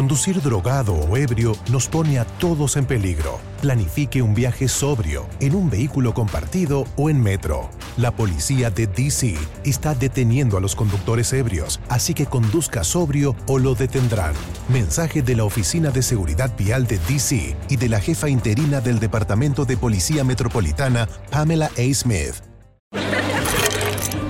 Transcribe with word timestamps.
Conducir 0.00 0.40
drogado 0.40 0.94
o 0.94 1.14
ebrio 1.18 1.52
nos 1.70 1.86
pone 1.86 2.18
a 2.18 2.24
todos 2.24 2.78
en 2.78 2.86
peligro. 2.86 3.38
Planifique 3.60 4.22
un 4.22 4.34
viaje 4.34 4.66
sobrio, 4.66 5.26
en 5.40 5.54
un 5.54 5.68
vehículo 5.68 6.14
compartido 6.14 6.86
o 6.96 7.10
en 7.10 7.22
metro. 7.22 7.68
La 7.98 8.10
policía 8.10 8.70
de 8.70 8.86
DC 8.86 9.36
está 9.62 9.94
deteniendo 9.94 10.56
a 10.56 10.62
los 10.62 10.74
conductores 10.74 11.34
ebrios, 11.34 11.80
así 11.90 12.14
que 12.14 12.24
conduzca 12.24 12.82
sobrio 12.82 13.36
o 13.46 13.58
lo 13.58 13.74
detendrán. 13.74 14.32
Mensaje 14.70 15.20
de 15.20 15.36
la 15.36 15.44
Oficina 15.44 15.90
de 15.90 16.00
Seguridad 16.00 16.50
Vial 16.56 16.86
de 16.86 16.98
DC 17.06 17.54
y 17.68 17.76
de 17.76 17.88
la 17.90 18.00
jefa 18.00 18.30
interina 18.30 18.80
del 18.80 19.00
Departamento 19.00 19.66
de 19.66 19.76
Policía 19.76 20.24
Metropolitana, 20.24 21.10
Pamela 21.30 21.66
A. 21.76 21.94
Smith. 21.94 22.36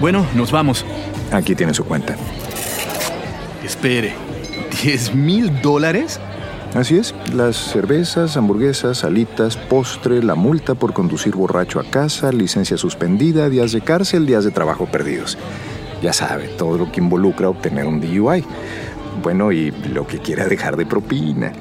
Bueno, 0.01 0.27
nos 0.35 0.51
vamos. 0.51 0.85
Aquí 1.31 1.55
tiene 1.55 1.75
su 1.75 1.85
cuenta. 1.85 2.17
Espere, 3.65 4.15
¿10 4.71 5.15
mil 5.15 5.61
dólares? 5.63 6.21
Así 6.75 6.97
es, 6.97 7.15
las 7.35 7.57
cervezas, 7.57 8.37
hamburguesas, 8.37 8.99
salitas, 8.99 9.57
postre, 9.57 10.23
la 10.23 10.37
multa 10.37 10.77
por 10.77 10.93
conducir 10.93 11.35
borracho 11.35 11.81
a 11.81 11.85
casa, 11.85 12.31
licencia 12.31 12.77
suspendida, 12.77 13.49
días 13.49 13.73
de 13.73 13.81
cárcel, 13.81 14.25
días 14.25 14.45
de 14.45 14.53
trabajo 14.53 14.87
perdidos. 14.87 15.37
Ya 16.01 16.13
sabe, 16.13 16.49
todo 16.57 16.79
lo 16.79 16.93
que 16.93 17.01
involucra 17.01 17.49
obtener 17.49 17.87
un 17.87 18.01
DUI. 18.01 18.45
Bueno, 19.23 19.51
y 19.51 19.73
lo 19.93 20.07
que 20.07 20.19
quiera 20.19 20.47
dejar 20.47 20.77
de 20.77 20.87
propina. 20.87 21.53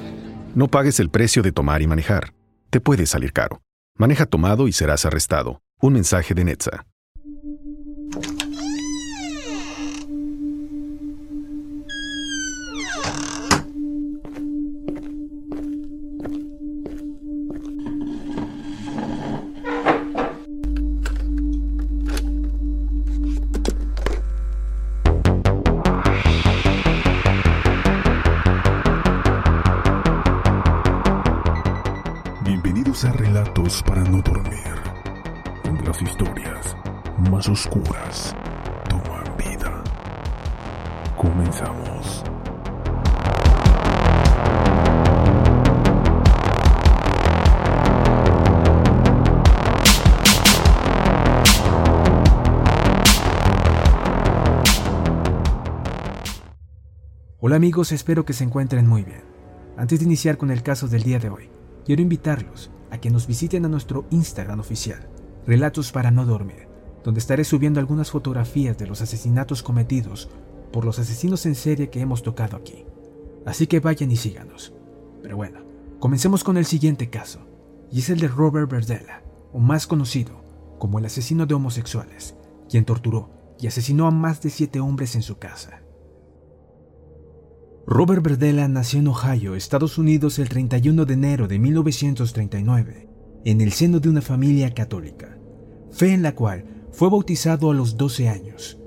No 0.53 0.67
pagues 0.67 0.99
el 0.99 1.09
precio 1.09 1.41
de 1.41 1.51
tomar 1.51 1.81
y 1.81 1.87
manejar. 1.87 2.33
Te 2.69 2.79
puede 2.79 3.05
salir 3.07 3.33
caro. 3.33 3.61
Maneja 3.97 4.27
tomado 4.27 4.67
y 4.67 4.73
serás 4.73 5.05
arrestado. 5.05 5.59
Un 5.81 5.93
mensaje 5.93 6.33
de 6.35 6.45
Netza. 6.45 6.85
Hola 57.49 57.55
amigos, 57.55 57.91
espero 57.91 58.25
que 58.25 58.33
se 58.33 58.43
encuentren 58.43 58.85
muy 58.85 59.01
bien. 59.01 59.23
Antes 59.75 59.97
de 59.97 60.05
iniciar 60.05 60.37
con 60.37 60.51
el 60.51 60.61
caso 60.61 60.87
del 60.87 61.01
día 61.01 61.17
de 61.17 61.31
hoy, 61.31 61.49
quiero 61.83 62.03
invitarlos 62.03 62.69
a 62.91 62.99
que 62.99 63.09
nos 63.09 63.25
visiten 63.25 63.65
a 63.65 63.69
nuestro 63.69 64.05
Instagram 64.11 64.59
oficial, 64.59 65.09
Relatos 65.47 65.91
para 65.91 66.11
no 66.11 66.27
dormir, 66.27 66.67
donde 67.03 67.19
estaré 67.19 67.43
subiendo 67.43 67.79
algunas 67.79 68.11
fotografías 68.11 68.77
de 68.77 68.85
los 68.85 69.01
asesinatos 69.01 69.63
cometidos 69.63 70.29
por 70.71 70.85
los 70.85 70.99
asesinos 70.99 71.43
en 71.47 71.55
serie 71.55 71.89
que 71.89 72.01
hemos 72.01 72.21
tocado 72.21 72.55
aquí. 72.55 72.85
Así 73.47 73.65
que 73.65 73.79
vayan 73.79 74.11
y 74.11 74.15
síganos. 74.15 74.75
Pero 75.23 75.35
bueno, 75.35 75.61
comencemos 75.99 76.43
con 76.43 76.55
el 76.55 76.65
siguiente 76.65 77.09
caso, 77.09 77.39
y 77.91 77.97
es 77.97 78.11
el 78.11 78.19
de 78.19 78.27
Robert 78.27 78.69
Verdella, 78.69 79.23
o 79.53 79.57
más 79.57 79.87
conocido 79.87 80.43
como 80.77 80.99
el 80.99 81.05
asesino 81.05 81.47
de 81.47 81.55
homosexuales, 81.55 82.35
quien 82.69 82.85
torturó 82.85 83.31
y 83.59 83.65
asesinó 83.65 84.05
a 84.05 84.11
más 84.11 84.39
de 84.39 84.51
siete 84.51 84.79
hombres 84.79 85.15
en 85.15 85.23
su 85.23 85.39
casa. 85.39 85.81
Robert 87.91 88.21
Verdella 88.21 88.67
nació 88.67 88.99
en 88.99 89.07
Ohio, 89.07 89.55
Estados 89.55 89.97
Unidos, 89.97 90.37
el 90.37 90.47
31 90.47 91.05
de 91.05 91.13
enero 91.15 91.47
de 91.47 91.57
1939, 91.57 93.09
en 93.45 93.61
el 93.61 93.71
seno 93.71 93.99
de 93.99 94.09
una 94.09 94.21
familia 94.21 94.75
católica, 94.75 95.39
fe 95.89 96.13
en 96.13 96.21
la 96.21 96.35
cual 96.35 96.65
fue 96.91 97.09
bautizado 97.09 97.71
a 97.71 97.73
los 97.73 97.97
12 97.97 98.29
años. 98.29 98.77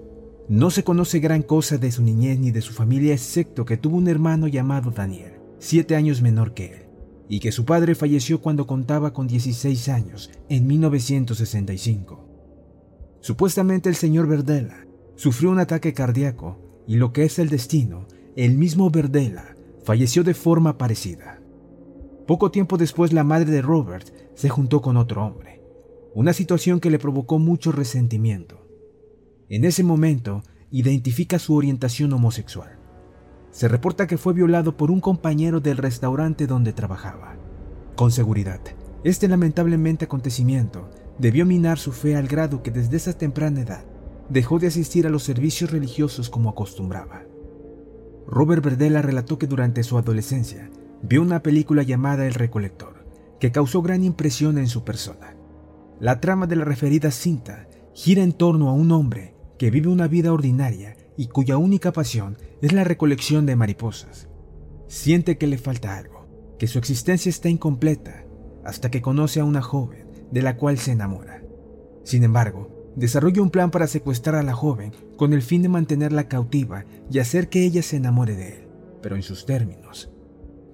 No 0.48 0.70
se 0.70 0.84
conoce 0.84 1.18
gran 1.18 1.42
cosa 1.42 1.78
de 1.78 1.90
su 1.90 2.04
niñez 2.04 2.38
ni 2.38 2.52
de 2.52 2.60
su 2.60 2.72
familia, 2.72 3.12
excepto 3.12 3.64
que 3.64 3.76
tuvo 3.76 3.96
un 3.96 4.06
hermano 4.06 4.46
llamado 4.46 4.92
Daniel, 4.92 5.32
siete 5.58 5.96
años 5.96 6.22
menor 6.22 6.54
que 6.54 6.66
él, 6.66 6.82
y 7.28 7.40
que 7.40 7.50
su 7.50 7.64
padre 7.64 7.96
falleció 7.96 8.40
cuando 8.40 8.68
contaba 8.68 9.12
con 9.12 9.26
16 9.26 9.88
años, 9.88 10.30
en 10.48 10.68
1965. 10.68 12.24
Supuestamente 13.20 13.88
el 13.88 13.96
señor 13.96 14.28
Verdella 14.28 14.86
sufrió 15.16 15.50
un 15.50 15.58
ataque 15.58 15.92
cardíaco 15.92 16.84
y 16.86 16.94
lo 16.94 17.12
que 17.12 17.24
es 17.24 17.40
el 17.40 17.48
destino 17.48 18.06
el 18.34 18.56
mismo 18.56 18.90
Verdela 18.90 19.54
falleció 19.84 20.24
de 20.24 20.32
forma 20.32 20.78
parecida. 20.78 21.42
Poco 22.26 22.50
tiempo 22.50 22.78
después 22.78 23.12
la 23.12 23.24
madre 23.24 23.50
de 23.50 23.60
Robert 23.60 24.08
se 24.34 24.48
juntó 24.48 24.80
con 24.80 24.96
otro 24.96 25.26
hombre, 25.26 25.60
una 26.14 26.32
situación 26.32 26.80
que 26.80 26.90
le 26.90 26.98
provocó 26.98 27.38
mucho 27.38 27.72
resentimiento. 27.72 28.66
En 29.50 29.64
ese 29.64 29.84
momento 29.84 30.42
identifica 30.70 31.38
su 31.38 31.54
orientación 31.54 32.10
homosexual. 32.14 32.78
Se 33.50 33.68
reporta 33.68 34.06
que 34.06 34.16
fue 34.16 34.32
violado 34.32 34.78
por 34.78 34.90
un 34.90 35.00
compañero 35.00 35.60
del 35.60 35.76
restaurante 35.76 36.46
donde 36.46 36.72
trabajaba. 36.72 37.36
Con 37.96 38.12
seguridad, 38.12 38.60
este 39.04 39.28
lamentablemente 39.28 40.06
acontecimiento 40.06 40.88
debió 41.18 41.44
minar 41.44 41.78
su 41.78 41.92
fe 41.92 42.16
al 42.16 42.28
grado 42.28 42.62
que 42.62 42.70
desde 42.70 42.96
esa 42.96 43.12
temprana 43.12 43.60
edad 43.60 43.84
dejó 44.30 44.58
de 44.58 44.68
asistir 44.68 45.06
a 45.06 45.10
los 45.10 45.22
servicios 45.22 45.70
religiosos 45.70 46.30
como 46.30 46.48
acostumbraba. 46.48 47.26
Robert 48.26 48.64
Verdella 48.64 49.02
relató 49.02 49.38
que 49.38 49.46
durante 49.46 49.82
su 49.82 49.98
adolescencia 49.98 50.70
vio 51.02 51.22
una 51.22 51.42
película 51.42 51.82
llamada 51.82 52.26
El 52.26 52.34
Recolector, 52.34 53.04
que 53.40 53.52
causó 53.52 53.82
gran 53.82 54.04
impresión 54.04 54.58
en 54.58 54.68
su 54.68 54.84
persona. 54.84 55.34
La 56.00 56.20
trama 56.20 56.46
de 56.46 56.56
la 56.56 56.64
referida 56.64 57.10
cinta 57.10 57.68
gira 57.94 58.22
en 58.22 58.32
torno 58.32 58.68
a 58.68 58.72
un 58.72 58.92
hombre 58.92 59.34
que 59.58 59.70
vive 59.70 59.88
una 59.88 60.08
vida 60.08 60.32
ordinaria 60.32 60.96
y 61.16 61.26
cuya 61.26 61.56
única 61.56 61.92
pasión 61.92 62.38
es 62.60 62.72
la 62.72 62.84
recolección 62.84 63.46
de 63.46 63.56
mariposas. 63.56 64.28
Siente 64.86 65.38
que 65.38 65.46
le 65.46 65.58
falta 65.58 65.96
algo, 65.96 66.26
que 66.58 66.66
su 66.66 66.78
existencia 66.78 67.30
está 67.30 67.48
incompleta, 67.48 68.24
hasta 68.64 68.90
que 68.90 69.02
conoce 69.02 69.40
a 69.40 69.44
una 69.44 69.62
joven 69.62 70.06
de 70.30 70.42
la 70.42 70.56
cual 70.56 70.78
se 70.78 70.92
enamora. 70.92 71.42
Sin 72.04 72.24
embargo, 72.24 72.71
desarrolla 72.96 73.42
un 73.42 73.50
plan 73.50 73.70
para 73.70 73.86
secuestrar 73.86 74.34
a 74.36 74.42
la 74.42 74.54
joven 74.54 74.92
con 75.16 75.32
el 75.32 75.42
fin 75.42 75.62
de 75.62 75.68
mantenerla 75.68 76.28
cautiva 76.28 76.84
y 77.10 77.18
hacer 77.18 77.48
que 77.48 77.64
ella 77.64 77.82
se 77.82 77.96
enamore 77.96 78.36
de 78.36 78.56
él, 78.56 78.68
pero 79.02 79.16
en 79.16 79.22
sus 79.22 79.46
términos. 79.46 80.10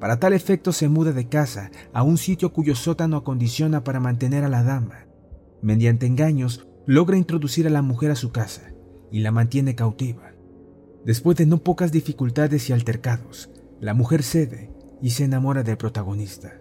Para 0.00 0.20
tal 0.20 0.32
efecto 0.32 0.72
se 0.72 0.88
muda 0.88 1.12
de 1.12 1.28
casa 1.28 1.70
a 1.92 2.02
un 2.02 2.18
sitio 2.18 2.52
cuyo 2.52 2.74
sótano 2.76 3.16
acondiciona 3.16 3.82
para 3.82 4.00
mantener 4.00 4.44
a 4.44 4.48
la 4.48 4.62
dama. 4.62 5.06
Mediante 5.60 6.06
engaños 6.06 6.68
logra 6.86 7.16
introducir 7.16 7.66
a 7.66 7.70
la 7.70 7.82
mujer 7.82 8.12
a 8.12 8.16
su 8.16 8.30
casa 8.30 8.72
y 9.10 9.20
la 9.20 9.32
mantiene 9.32 9.74
cautiva. 9.74 10.32
Después 11.04 11.36
de 11.36 11.46
no 11.46 11.58
pocas 11.58 11.90
dificultades 11.90 12.68
y 12.68 12.72
altercados, 12.72 13.50
la 13.80 13.94
mujer 13.94 14.22
cede 14.22 14.72
y 15.02 15.10
se 15.10 15.24
enamora 15.24 15.62
del 15.62 15.76
protagonista. 15.76 16.60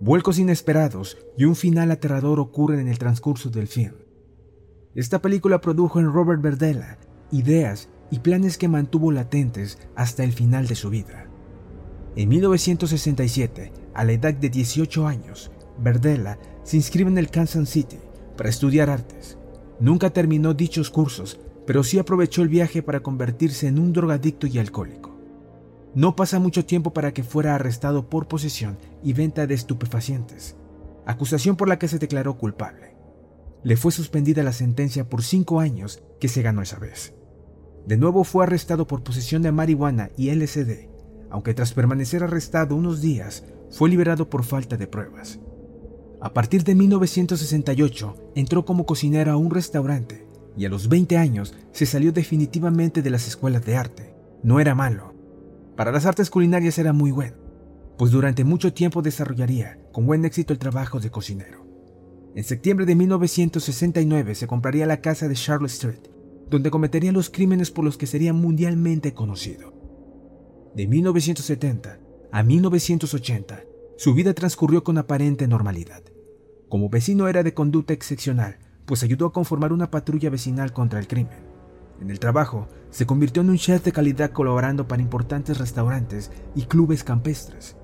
Vuelcos 0.00 0.38
inesperados 0.38 1.18
y 1.36 1.44
un 1.44 1.56
final 1.56 1.90
aterrador 1.90 2.38
ocurren 2.40 2.80
en 2.80 2.88
el 2.88 2.98
transcurso 2.98 3.50
del 3.50 3.66
film. 3.66 4.05
Esta 4.96 5.20
película 5.20 5.60
produjo 5.60 6.00
en 6.00 6.10
Robert 6.10 6.40
Verdella 6.40 6.96
ideas 7.30 7.90
y 8.10 8.20
planes 8.20 8.56
que 8.56 8.66
mantuvo 8.66 9.12
latentes 9.12 9.78
hasta 9.94 10.24
el 10.24 10.32
final 10.32 10.66
de 10.68 10.74
su 10.74 10.88
vida. 10.88 11.26
En 12.16 12.30
1967, 12.30 13.74
a 13.92 14.04
la 14.04 14.12
edad 14.12 14.32
de 14.32 14.48
18 14.48 15.06
años, 15.06 15.52
Verdella 15.76 16.38
se 16.62 16.78
inscribe 16.78 17.10
en 17.10 17.18
el 17.18 17.28
Kansas 17.28 17.68
City 17.68 17.98
para 18.38 18.48
estudiar 18.48 18.88
artes. 18.88 19.36
Nunca 19.80 20.08
terminó 20.08 20.54
dichos 20.54 20.88
cursos, 20.88 21.38
pero 21.66 21.84
sí 21.84 21.98
aprovechó 21.98 22.40
el 22.40 22.48
viaje 22.48 22.82
para 22.82 23.00
convertirse 23.00 23.66
en 23.66 23.78
un 23.78 23.92
drogadicto 23.92 24.46
y 24.46 24.58
alcohólico. 24.58 25.14
No 25.94 26.16
pasa 26.16 26.38
mucho 26.38 26.64
tiempo 26.64 26.94
para 26.94 27.12
que 27.12 27.22
fuera 27.22 27.54
arrestado 27.54 28.08
por 28.08 28.28
posesión 28.28 28.78
y 29.04 29.12
venta 29.12 29.46
de 29.46 29.56
estupefacientes, 29.56 30.56
acusación 31.04 31.56
por 31.56 31.68
la 31.68 31.78
que 31.78 31.88
se 31.88 31.98
declaró 31.98 32.38
culpable 32.38 32.95
le 33.62 33.76
fue 33.76 33.92
suspendida 33.92 34.42
la 34.42 34.52
sentencia 34.52 35.08
por 35.08 35.22
cinco 35.22 35.60
años 35.60 36.02
que 36.20 36.28
se 36.28 36.42
ganó 36.42 36.62
esa 36.62 36.78
vez. 36.78 37.14
De 37.86 37.96
nuevo 37.96 38.24
fue 38.24 38.44
arrestado 38.44 38.86
por 38.86 39.02
posesión 39.02 39.42
de 39.42 39.52
marihuana 39.52 40.10
y 40.16 40.30
LSD, 40.30 40.88
aunque 41.30 41.54
tras 41.54 41.72
permanecer 41.72 42.22
arrestado 42.22 42.74
unos 42.74 43.00
días 43.00 43.44
fue 43.70 43.88
liberado 43.88 44.28
por 44.28 44.44
falta 44.44 44.76
de 44.76 44.86
pruebas. 44.86 45.40
A 46.20 46.32
partir 46.32 46.64
de 46.64 46.74
1968 46.74 48.32
entró 48.34 48.64
como 48.64 48.86
cocinero 48.86 49.32
a 49.32 49.36
un 49.36 49.50
restaurante 49.50 50.26
y 50.56 50.64
a 50.64 50.68
los 50.68 50.88
20 50.88 51.18
años 51.18 51.54
se 51.72 51.86
salió 51.86 52.12
definitivamente 52.12 53.02
de 53.02 53.10
las 53.10 53.28
escuelas 53.28 53.64
de 53.64 53.76
arte. 53.76 54.14
No 54.42 54.58
era 54.58 54.74
malo. 54.74 55.14
Para 55.76 55.92
las 55.92 56.06
artes 56.06 56.30
culinarias 56.30 56.78
era 56.78 56.92
muy 56.92 57.10
bueno, 57.10 57.36
pues 57.98 58.10
durante 58.10 58.44
mucho 58.44 58.72
tiempo 58.72 59.02
desarrollaría 59.02 59.78
con 59.92 60.06
buen 60.06 60.24
éxito 60.24 60.52
el 60.52 60.58
trabajo 60.58 61.00
de 61.00 61.10
cocinero. 61.10 61.65
En 62.36 62.44
septiembre 62.44 62.84
de 62.84 62.94
1969 62.94 64.34
se 64.34 64.46
compraría 64.46 64.84
la 64.84 65.00
casa 65.00 65.26
de 65.26 65.34
Charlotte 65.34 65.70
Street, 65.70 66.00
donde 66.50 66.70
cometería 66.70 67.10
los 67.10 67.30
crímenes 67.30 67.70
por 67.70 67.82
los 67.82 67.96
que 67.96 68.06
sería 68.06 68.34
mundialmente 68.34 69.14
conocido. 69.14 69.72
De 70.74 70.86
1970 70.86 71.98
a 72.30 72.42
1980, 72.42 73.64
su 73.96 74.12
vida 74.12 74.34
transcurrió 74.34 74.84
con 74.84 74.98
aparente 74.98 75.48
normalidad. 75.48 76.02
Como 76.68 76.90
vecino 76.90 77.26
era 77.26 77.42
de 77.42 77.54
conducta 77.54 77.94
excepcional, 77.94 78.58
pues 78.84 79.02
ayudó 79.02 79.24
a 79.24 79.32
conformar 79.32 79.72
una 79.72 79.90
patrulla 79.90 80.28
vecinal 80.28 80.74
contra 80.74 81.00
el 81.00 81.08
crimen. 81.08 81.38
En 82.02 82.10
el 82.10 82.18
trabajo, 82.18 82.68
se 82.90 83.06
convirtió 83.06 83.40
en 83.40 83.48
un 83.48 83.56
chef 83.56 83.82
de 83.82 83.92
calidad 83.92 84.32
colaborando 84.32 84.86
para 84.86 85.00
importantes 85.00 85.56
restaurantes 85.56 86.30
y 86.54 86.64
clubes 86.64 87.02
campestres. 87.02 87.78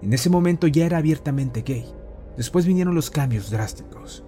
En 0.00 0.12
ese 0.12 0.30
momento 0.30 0.68
ya 0.68 0.86
era 0.86 0.98
abiertamente 0.98 1.62
gay. 1.62 1.86
Después 2.36 2.66
vinieron 2.66 2.94
los 2.94 3.10
cambios 3.10 3.50
drásticos. 3.50 4.24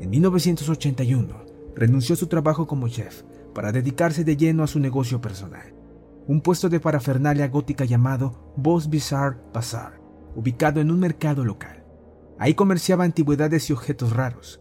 En 0.00 0.10
1981, 0.10 1.44
renunció 1.74 2.14
a 2.14 2.16
su 2.18 2.26
trabajo 2.26 2.66
como 2.66 2.88
chef 2.88 3.22
para 3.54 3.72
dedicarse 3.72 4.24
de 4.24 4.36
lleno 4.36 4.62
a 4.62 4.66
su 4.66 4.80
negocio 4.80 5.20
personal, 5.20 5.74
un 6.26 6.40
puesto 6.40 6.68
de 6.68 6.80
parafernalia 6.80 7.48
gótica 7.48 7.84
llamado 7.84 8.52
Boss 8.56 8.88
Bizarre 8.88 9.38
Bazaar, 9.52 10.00
ubicado 10.34 10.80
en 10.80 10.90
un 10.90 11.00
mercado 11.00 11.44
local. 11.44 11.84
Ahí 12.38 12.54
comerciaba 12.54 13.04
antigüedades 13.04 13.70
y 13.70 13.72
objetos 13.72 14.12
raros. 14.12 14.60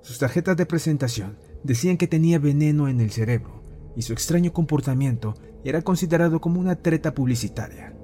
Sus 0.00 0.18
tarjetas 0.18 0.56
de 0.56 0.66
presentación 0.66 1.38
decían 1.62 1.96
que 1.96 2.06
tenía 2.06 2.38
veneno 2.38 2.88
en 2.88 3.00
el 3.00 3.10
cerebro 3.10 3.62
y 3.96 4.02
su 4.02 4.12
extraño 4.12 4.52
comportamiento 4.52 5.34
era 5.64 5.82
considerado 5.82 6.40
como 6.40 6.60
una 6.60 6.76
treta 6.76 7.14
publicitaria. 7.14 7.97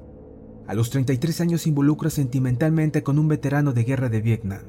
A 0.67 0.75
los 0.75 0.91
33 0.91 1.41
años 1.43 1.63
se 1.63 1.69
involucra 1.69 2.11
sentimentalmente 2.11 3.03
con 3.03 3.19
un 3.19 3.29
veterano 3.29 3.73
de 3.73 3.85
guerra 3.85 4.09
de 4.09 4.21
Vietnam, 4.21 4.63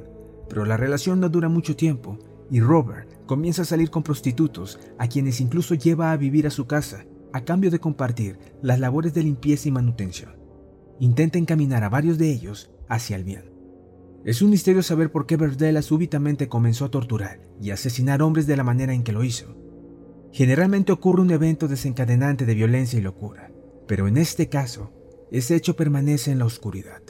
pero 0.50 0.66
la 0.66 0.78
relación 0.78 1.20
no 1.20 1.30
dura 1.30 1.50
mucho 1.50 1.76
tiempo 1.76 2.20
y 2.52 2.60
Robert 2.60 3.26
comienza 3.26 3.64
a 3.64 3.66
salir 3.66 3.90
con 3.90 4.04
prostitutos 4.04 4.80
a 4.98 5.08
quienes 5.08 5.42
incluso 5.42 5.74
lleva 5.74 6.12
a 6.12 6.18
vivir 6.18 6.48
a 6.48 6.52
su 6.52 6.68
casa 6.68 7.06
a 7.34 7.42
cambio 7.44 7.70
de 7.70 7.80
compartir 7.80 8.40
las 8.62 8.80
labores 8.80 9.14
de 9.14 9.24
limpieza 9.24 9.68
y 9.68 9.72
manutención. 9.72 10.38
Intenta 11.00 11.38
encaminar 11.38 11.84
a 11.84 11.90
varios 11.90 12.18
de 12.18 12.32
ellos 12.32 12.72
hacia 12.88 13.18
el 13.18 13.26
bien. 13.26 13.52
Es 14.24 14.42
un 14.42 14.50
misterio 14.50 14.82
saber 14.82 15.12
por 15.12 15.26
qué 15.26 15.36
Verdela 15.36 15.82
súbitamente 15.82 16.48
comenzó 16.48 16.86
a 16.86 16.92
torturar 16.92 17.42
y 17.62 17.72
asesinar 17.72 18.22
hombres 18.22 18.48
de 18.48 18.56
la 18.56 18.64
manera 18.64 18.94
en 18.94 19.04
que 19.04 19.12
lo 19.12 19.24
hizo. 19.24 19.58
Generalmente 20.32 20.92
ocurre 20.92 21.22
un 21.22 21.32
evento 21.32 21.68
desencadenante 21.68 22.46
de 22.46 22.56
violencia 22.56 22.98
y 23.00 23.02
locura, 23.02 23.52
pero 23.86 24.08
en 24.08 24.18
este 24.18 24.48
caso, 24.48 24.92
ese 25.32 25.56
hecho 25.56 25.76
permanece 25.76 26.32
en 26.32 26.40
la 26.40 26.46
oscuridad. 26.46 27.02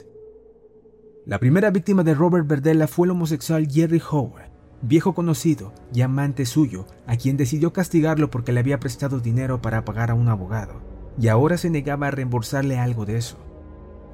La 1.24 1.38
primera 1.38 1.70
víctima 1.70 2.02
de 2.04 2.14
Robert 2.14 2.46
Verdela 2.46 2.86
fue 2.86 3.06
el 3.06 3.10
homosexual 3.10 3.68
Jerry 3.68 4.00
Howard, 4.10 4.50
viejo 4.82 5.14
conocido 5.14 5.72
y 5.92 6.02
amante 6.02 6.46
suyo, 6.46 6.86
a 7.06 7.16
quien 7.16 7.36
decidió 7.36 7.72
castigarlo 7.72 8.30
porque 8.30 8.52
le 8.52 8.60
había 8.60 8.78
prestado 8.78 9.20
dinero 9.20 9.60
para 9.60 9.84
pagar 9.84 10.10
a 10.10 10.14
un 10.14 10.28
abogado, 10.28 10.80
y 11.18 11.28
ahora 11.28 11.58
se 11.58 11.70
negaba 11.70 12.08
a 12.08 12.10
reembolsarle 12.12 12.78
algo 12.78 13.06
de 13.06 13.16
eso. 13.16 13.38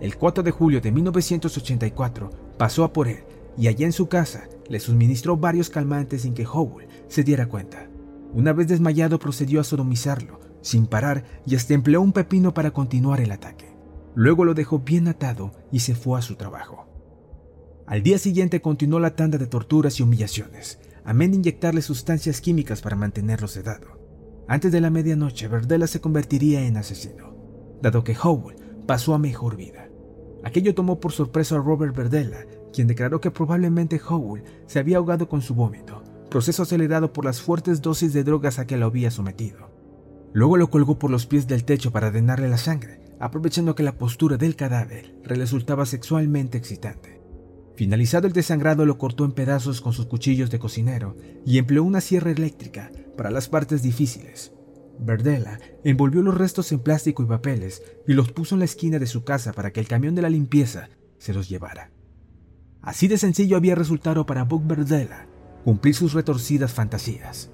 El 0.01 0.17
4 0.17 0.43
de 0.43 0.51
julio 0.51 0.81
de 0.81 0.91
1984 0.91 2.31
pasó 2.59 2.85
a 2.85 2.93
por 2.93 3.09
él 3.09 3.25
y 3.57 3.69
allá 3.69 3.87
en 3.87 3.93
su 3.93 4.09
casa 4.09 4.49
le 4.69 4.81
suministró 4.81 5.37
varios 5.37 5.69
calmantes 5.69 6.23
sin 6.23 6.35
que 6.35 6.47
Howell 6.47 6.89
se 7.09 7.23
diera 7.23 7.47
cuenta. 7.47 7.89
Una 8.33 8.53
vez 8.53 8.69
desmayado 8.69 9.19
procedió 9.19 9.61
a 9.61 9.65
sodomizarlo, 9.65 10.41
sin 10.63 10.87
parar, 10.87 11.25
y 11.45 11.55
hasta 11.57 11.75
empleó 11.75 12.01
un 12.01 12.13
pepino 12.13 12.55
para 12.55 12.71
continuar 12.71 13.21
el 13.21 13.33
ataque. 13.33 13.72
Luego 14.15 14.45
lo 14.45 14.55
dejó 14.55 14.81
bien 14.81 15.09
atado 15.09 15.53
y 15.71 15.81
se 15.81 15.95
fue 15.95 16.19
a 16.19 16.23
su 16.23 16.37
trabajo. 16.37 16.87
Al 17.87 18.03
día 18.03 18.19
siguiente 18.19 18.61
continuó 18.61 19.01
la 19.01 19.17
tanda 19.17 19.39
de 19.39 19.47
torturas 19.47 19.99
y 19.99 20.03
humillaciones, 20.03 20.79
amén 21.05 21.31
de 21.31 21.39
inyectarle 21.39 21.83
sustancias 21.83 22.41
químicas 22.41 22.81
para 22.81 22.97
mantenerlo 22.97 23.49
sedado. 23.49 23.99
Antes 24.49 24.73
de 24.73 24.81
la 24.81 24.91
medianoche, 24.91 25.49
Verdela 25.49 25.87
se 25.87 26.01
convertiría 26.01 26.67
en 26.67 26.77
asesino, 26.77 27.35
dado 27.81 28.05
que 28.05 28.17
Howell 28.21 28.57
pasó 28.87 29.15
a 29.15 29.19
mejor 29.19 29.57
vida. 29.57 29.89
Aquello 30.45 30.75
tomó 30.75 31.01
por 31.01 31.13
sorpresa 31.13 31.57
a 31.57 31.59
Robert 31.59 31.95
Verdella, 31.97 32.47
quien 32.73 32.87
declaró 32.87 33.21
que 33.21 33.31
probablemente 33.31 34.01
Howell 34.07 34.45
se 34.67 34.79
había 34.79 34.99
ahogado 34.99 35.29
con 35.29 35.41
su 35.41 35.55
vómito, 35.55 36.03
proceso 36.31 36.63
acelerado 36.63 37.13
por 37.13 37.25
las 37.25 37.41
fuertes 37.41 37.83
dosis 37.83 38.13
de 38.13 38.25
drogas 38.25 38.59
a 38.59 38.67
que 38.67 38.77
lo 38.77 38.87
había 38.87 39.11
sometido. 39.11 39.71
Luego 40.33 40.57
lo 40.57 40.71
colgó 40.71 40.99
por 40.99 41.11
los 41.11 41.27
pies 41.27 41.47
del 41.47 41.65
techo 41.65 41.93
para 41.93 42.11
drenarle 42.11 42.49
la 42.49 42.57
sangre, 42.57 43.02
aprovechando 43.23 43.77
que 43.77 43.85
la 43.85 43.97
postura 43.97 44.37
del 44.37 44.57
cadáver 44.57 45.15
resultaba 45.23 45.87
sexualmente 45.87 46.59
excitante. 46.59 47.23
Finalizado 47.77 48.27
el 48.27 48.33
desangrado 48.33 48.85
lo 48.85 48.99
cortó 48.99 49.25
en 49.25 49.31
pedazos 49.31 49.81
con 49.81 49.93
sus 49.93 50.07
cuchillos 50.07 50.51
de 50.51 50.59
cocinero 50.59 51.17
y 51.47 51.59
empleó 51.59 51.85
una 51.85 52.01
sierra 52.01 52.33
eléctrica 52.33 52.91
para 53.17 53.31
las 53.31 53.49
partes 53.49 53.81
difíciles, 53.81 54.53
Verdela 54.99 55.61
envolvió 55.85 56.21
los 56.21 56.37
restos 56.37 56.73
en 56.73 56.81
plástico 56.81 57.23
y 57.23 57.27
papeles 57.27 57.83
y 58.09 58.15
los 58.15 58.33
puso 58.33 58.57
en 58.57 58.59
la 58.59 58.65
esquina 58.65 58.99
de 58.99 59.07
su 59.07 59.23
casa 59.23 59.53
para 59.53 59.73
que 59.73 59.79
el 59.79 59.87
camión 59.87 60.17
de 60.17 60.23
la 60.23 60.29
limpieza 60.29 60.89
se 61.19 61.33
los 61.33 61.49
llevara. 61.49 61.93
Así 62.81 63.07
de 63.07 63.19
sencillo 63.19 63.57
había 63.57 63.77
resultado 63.77 64.27
para 64.27 64.43
Buck 64.43 64.67
Verdela 64.67 65.29
cumplir 65.65 65.95
sus 65.95 66.13
retorcidas 66.13 66.73
fantasías. 66.73 67.51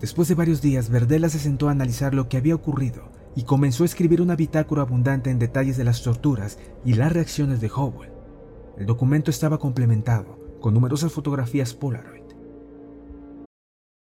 Después 0.00 0.28
de 0.28 0.36
varios 0.36 0.62
días, 0.62 0.88
Verdela 0.88 1.28
se 1.28 1.40
sentó 1.40 1.68
a 1.68 1.72
analizar 1.72 2.14
lo 2.14 2.28
que 2.28 2.36
había 2.36 2.54
ocurrido 2.54 3.15
y 3.36 3.44
comenzó 3.44 3.82
a 3.82 3.86
escribir 3.86 4.22
una 4.22 4.34
bitácora 4.34 4.82
abundante 4.82 5.30
en 5.30 5.38
detalles 5.38 5.76
de 5.76 5.84
las 5.84 6.02
torturas 6.02 6.58
y 6.84 6.94
las 6.94 7.12
reacciones 7.12 7.60
de 7.60 7.70
Howell. 7.72 8.10
El 8.78 8.86
documento 8.86 9.30
estaba 9.30 9.58
complementado 9.58 10.38
con 10.60 10.74
numerosas 10.74 11.12
fotografías 11.12 11.74
Polaroid 11.74 12.15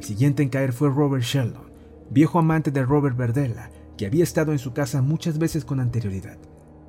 El 0.00 0.04
siguiente 0.04 0.42
en 0.42 0.50
caer 0.50 0.72
fue 0.72 0.88
Robert 0.88 1.22
Sheldon, 1.22 1.72
viejo 2.10 2.38
amante 2.38 2.70
de 2.70 2.84
Robert 2.84 3.16
Verdella, 3.16 3.70
que 3.96 4.06
había 4.06 4.24
estado 4.24 4.52
en 4.52 4.58
su 4.58 4.72
casa 4.72 5.02
muchas 5.02 5.38
veces 5.38 5.64
con 5.64 5.80
anterioridad. 5.80 6.38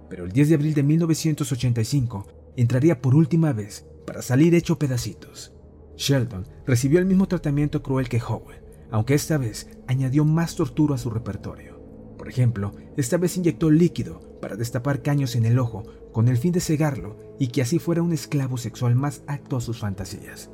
Pero 0.09 0.25
el 0.25 0.31
10 0.31 0.49
de 0.49 0.55
abril 0.55 0.73
de 0.73 0.83
1985 0.83 2.27
entraría 2.55 3.01
por 3.01 3.15
última 3.15 3.53
vez 3.53 3.85
para 4.05 4.21
salir 4.21 4.55
hecho 4.55 4.77
pedacitos. 4.77 5.53
Sheldon 5.97 6.47
recibió 6.65 6.99
el 6.99 7.05
mismo 7.05 7.27
tratamiento 7.27 7.81
cruel 7.81 8.07
que 8.07 8.21
Howell, 8.21 8.61
aunque 8.91 9.13
esta 9.13 9.37
vez 9.37 9.69
añadió 9.87 10.23
más 10.23 10.55
tortura 10.55 10.95
a 10.95 10.97
su 10.97 11.09
repertorio. 11.09 11.81
Por 12.17 12.29
ejemplo, 12.29 12.73
esta 12.97 13.17
vez 13.17 13.35
inyectó 13.35 13.69
líquido 13.71 14.19
para 14.41 14.55
destapar 14.55 15.01
caños 15.01 15.35
en 15.35 15.45
el 15.45 15.59
ojo 15.59 15.83
con 16.11 16.27
el 16.27 16.37
fin 16.37 16.51
de 16.51 16.59
cegarlo 16.59 17.17
y 17.39 17.47
que 17.47 17.61
así 17.61 17.79
fuera 17.79 18.01
un 18.01 18.13
esclavo 18.13 18.57
sexual 18.57 18.95
más 18.95 19.23
acto 19.27 19.57
a 19.57 19.61
sus 19.61 19.79
fantasías. 19.79 20.49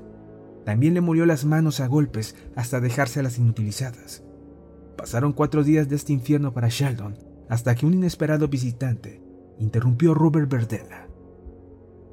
También 0.68 0.96
le 0.96 1.00
murió 1.00 1.26
las 1.26 1.46
manos 1.46 1.80
a 1.80 1.88
golpes 1.88 2.36
hasta 2.58 2.82
dejárselas 2.82 3.38
inutilizadas. 3.38 4.26
Pasaron 4.98 5.32
cuatro 5.32 5.64
días 5.64 5.88
de 5.88 5.96
este 5.96 6.12
infierno 6.12 6.54
para 6.54 6.68
Sheldon 6.68 7.18
hasta 7.48 7.74
que 7.74 7.86
un 7.86 7.94
inesperado 7.94 8.50
visitante 8.50 9.24
interrumpió 9.60 10.12
a 10.12 10.16
Robert 10.16 10.52
Verdella. 10.52 11.08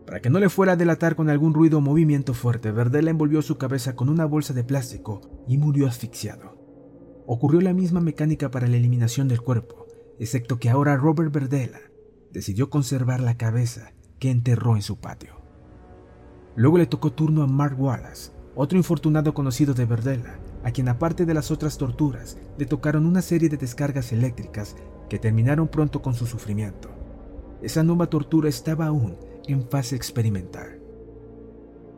Para 0.06 0.20
que 0.20 0.30
no 0.30 0.38
le 0.38 0.50
fuera 0.50 0.74
a 0.74 0.76
delatar 0.76 1.16
con 1.16 1.30
algún 1.30 1.52
ruido 1.52 1.78
o 1.78 1.80
movimiento 1.80 2.32
fuerte, 2.32 2.70
Verdella 2.70 3.10
envolvió 3.10 3.42
su 3.42 3.58
cabeza 3.58 3.96
con 3.96 4.08
una 4.08 4.24
bolsa 4.24 4.54
de 4.54 4.62
plástico 4.62 5.44
y 5.48 5.58
murió 5.58 5.88
asfixiado. 5.88 6.56
Ocurrió 7.26 7.60
la 7.60 7.74
misma 7.74 8.00
mecánica 8.00 8.52
para 8.52 8.68
la 8.68 8.76
eliminación 8.76 9.26
del 9.26 9.40
cuerpo, 9.40 9.88
excepto 10.20 10.60
que 10.60 10.70
ahora 10.70 10.96
Robert 10.96 11.32
Verdela 11.32 11.80
decidió 12.30 12.70
conservar 12.70 13.18
la 13.18 13.36
cabeza 13.36 13.94
que 14.20 14.30
enterró 14.30 14.76
en 14.76 14.82
su 14.82 15.00
patio. 15.00 15.42
Luego 16.54 16.78
le 16.78 16.86
tocó 16.86 17.12
turno 17.12 17.42
a 17.42 17.48
Mark 17.48 17.80
Wallace, 17.80 18.30
otro 18.56 18.78
infortunado 18.78 19.34
conocido 19.34 19.74
de 19.74 19.84
Verdela, 19.84 20.38
a 20.62 20.70
quien 20.70 20.88
aparte 20.88 21.26
de 21.26 21.34
las 21.34 21.50
otras 21.50 21.76
torturas, 21.76 22.38
le 22.56 22.66
tocaron 22.66 23.06
una 23.06 23.22
serie 23.22 23.48
de 23.48 23.56
descargas 23.56 24.12
eléctricas 24.12 24.76
que 25.08 25.18
terminaron 25.18 25.68
pronto 25.68 26.02
con 26.02 26.14
su 26.14 26.26
sufrimiento. 26.26 26.88
Esa 27.62 27.82
nueva 27.82 28.06
tortura 28.06 28.48
estaba 28.48 28.86
aún 28.86 29.16
en 29.46 29.68
fase 29.68 29.96
experimental. 29.96 30.78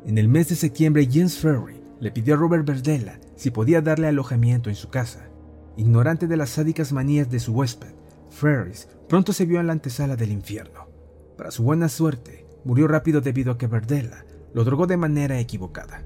En 0.04 0.18
el 0.18 0.28
mes 0.28 0.48
de 0.48 0.56
septiembre, 0.56 1.08
James 1.10 1.38
Ferry 1.38 1.80
le 2.00 2.10
pidió 2.10 2.34
a 2.34 2.36
Robert 2.36 2.66
Verdela 2.66 3.18
si 3.34 3.50
podía 3.50 3.80
darle 3.80 4.08
alojamiento 4.08 4.70
en 4.70 4.76
su 4.76 4.88
casa. 4.88 5.28
Ignorante 5.76 6.26
de 6.26 6.36
las 6.36 6.50
sádicas 6.50 6.92
manías 6.92 7.30
de 7.30 7.40
su 7.40 7.52
huésped, 7.52 7.94
Ferris 8.30 8.88
pronto 9.08 9.32
se 9.32 9.44
vio 9.44 9.60
en 9.60 9.66
la 9.66 9.72
antesala 9.72 10.16
del 10.16 10.32
infierno. 10.32 10.88
Para 11.36 11.50
su 11.50 11.62
buena 11.62 11.88
suerte, 11.88 12.46
murió 12.64 12.88
rápido 12.88 13.20
debido 13.20 13.52
a 13.52 13.58
que 13.58 13.66
Verdela 13.66 14.24
lo 14.54 14.64
drogó 14.64 14.86
de 14.86 14.96
manera 14.96 15.38
equivocada. 15.38 16.02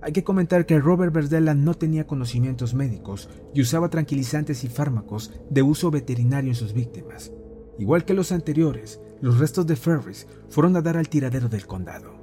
Hay 0.00 0.12
que 0.12 0.22
comentar 0.22 0.64
que 0.64 0.78
Robert 0.78 1.12
Verdela 1.12 1.54
no 1.54 1.74
tenía 1.74 2.06
conocimientos 2.06 2.72
médicos 2.72 3.28
y 3.52 3.60
usaba 3.60 3.90
tranquilizantes 3.90 4.62
y 4.62 4.68
fármacos 4.68 5.32
de 5.50 5.62
uso 5.62 5.90
veterinario 5.90 6.50
en 6.50 6.54
sus 6.54 6.72
víctimas. 6.72 7.32
Igual 7.78 8.04
que 8.04 8.14
los 8.14 8.30
anteriores, 8.30 9.00
los 9.20 9.38
restos 9.38 9.66
de 9.66 9.74
Ferris 9.74 10.28
fueron 10.48 10.76
a 10.76 10.82
dar 10.82 10.96
al 10.96 11.08
tiradero 11.08 11.48
del 11.48 11.66
condado. 11.66 12.14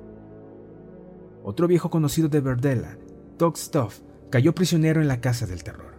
Otro 1.44 1.68
viejo 1.68 1.90
conocido 1.90 2.30
de 2.30 2.40
Verdela, 2.40 2.98
Doug 3.38 3.58
Stoff, 3.58 4.00
cayó 4.30 4.56
prisionero 4.56 5.02
en 5.02 5.10
la 5.10 5.20
casa 5.20 5.46
del 5.46 5.64
terror. 5.64 5.96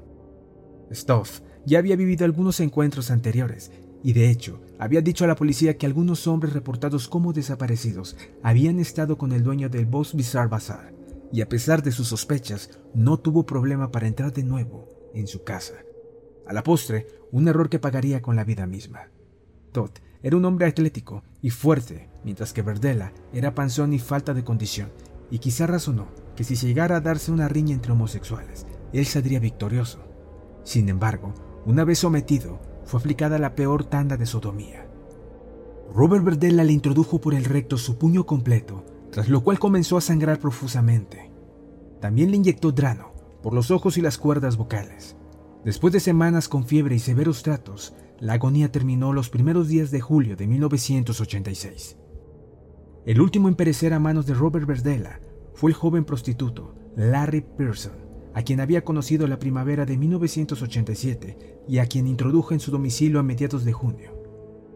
Stoff 0.91 1.41
ya 1.67 1.79
había 1.79 1.97
vivido 1.97 2.25
algunos 2.25 2.59
encuentros 2.61 3.11
anteriores 3.11 3.71
y 4.03 4.15
de 4.15 4.31
hecho 4.31 4.61
había 4.79 5.03
dicho 5.03 5.25
a 5.25 5.29
la 5.29 5.37
policía 5.37 5.77
que 5.77 5.87
algunos 5.87 6.27
hombres 6.27 6.55
reportados 6.55 7.09
como 7.09 7.33
desaparecidos 7.33 8.17
habían 8.43 8.79
estado 8.79 9.19
con 9.19 9.33
el 9.33 9.43
dueño 9.43 9.69
del 9.69 9.87
Boss 9.87 10.15
Bizarre 10.15 10.49
Bazaar 10.49 10.96
y 11.33 11.41
a 11.41 11.49
pesar 11.49 11.83
de 11.83 11.93
sus 11.93 12.09
sospechas 12.09 12.71
no 12.95 13.19
tuvo 13.19 13.47
problema 13.47 13.91
para 13.91 14.07
entrar 14.07 14.33
de 14.33 14.45
nuevo 14.45 14.89
en 15.15 15.27
su 15.27 15.45
casa. 15.45 15.75
A 16.47 16.53
la 16.53 16.63
postre, 16.63 17.07
un 17.33 17.49
error 17.49 17.69
que 17.69 17.79
pagaría 17.79 18.23
con 18.23 18.37
la 18.37 18.45
vida 18.45 18.67
misma. 18.67 19.11
Todd 19.73 19.91
era 20.23 20.37
un 20.37 20.45
hombre 20.45 20.67
atlético 20.67 21.23
y 21.43 21.51
fuerte, 21.51 22.09
mientras 22.25 22.53
que 22.53 22.63
Verdela 22.63 23.13
era 23.33 23.55
panzón 23.55 23.93
y 23.93 23.99
falta 23.99 24.35
de 24.35 24.45
condición, 24.45 24.91
y 25.31 25.39
quizá 25.39 25.67
razonó 25.67 26.09
que 26.35 26.45
si 26.45 26.55
llegara 26.55 26.97
a 26.97 27.01
darse 27.01 27.33
una 27.33 27.49
riña 27.49 27.75
entre 27.75 27.93
homosexuales, 27.93 28.67
él 28.93 29.07
saldría 29.07 29.41
victorioso. 29.41 29.99
Sin 30.63 30.89
embargo, 30.89 31.35
una 31.65 31.85
vez 31.85 31.99
sometido, 31.99 32.61
fue 32.85 33.01
aplicada 33.01 33.39
la 33.39 33.55
peor 33.55 33.85
tanda 33.85 34.17
de 34.17 34.27
sodomía. 34.27 34.87
Robert 35.93 36.25
Verdela 36.25 36.65
le 36.65 36.73
introdujo 36.73 37.21
por 37.21 37.35
el 37.35 37.45
recto 37.45 37.79
su 37.79 37.99
puño 37.99 38.27
completo, 38.27 38.85
tras 39.11 39.29
lo 39.29 39.43
cual 39.43 39.59
comenzó 39.59 39.97
a 39.97 40.01
sangrar 40.01 40.39
profusamente. 40.39 41.31
También 42.01 42.31
le 42.31 42.37
inyectó 42.37 42.73
drano 42.73 43.13
por 43.43 43.55
los 43.55 43.71
ojos 43.71 43.97
y 43.99 44.01
las 44.01 44.19
cuerdas 44.19 44.57
vocales. 44.57 45.17
Después 45.65 45.93
de 45.93 46.01
semanas 46.01 46.49
con 46.49 46.65
fiebre 46.65 46.95
y 46.95 46.99
severos 46.99 47.43
tratos, 47.43 47.95
la 48.21 48.35
agonía 48.35 48.71
terminó 48.71 49.13
los 49.13 49.31
primeros 49.31 49.69
días 49.69 49.91
de 49.91 50.01
julio 50.01 50.37
de 50.37 50.47
1986. 50.47 51.97
El 53.05 53.21
último 53.21 53.49
en 53.49 53.55
perecer 53.55 53.93
a 53.93 54.01
manos 54.01 54.27
de 54.27 54.35
Robert 54.35 54.67
Verdela 54.67 55.21
fue 55.55 55.71
el 55.71 55.77
joven 55.77 56.05
prostituto 56.05 56.75
Larry 56.97 57.43
Pearson, 57.43 57.93
a 58.35 58.43
quien 58.43 58.61
había 58.61 58.85
conocido 58.85 59.27
la 59.27 59.39
primavera 59.39 59.87
de 59.87 59.97
1987 59.97 61.63
y 61.69 61.79
a 61.79 61.87
quien 61.87 62.07
introdujo 62.07 62.53
en 62.55 62.61
su 62.61 62.71
domicilio 62.71 63.21
a 63.21 63.23
mediados 63.23 63.65
de 63.65 63.73
junio. 63.73 64.16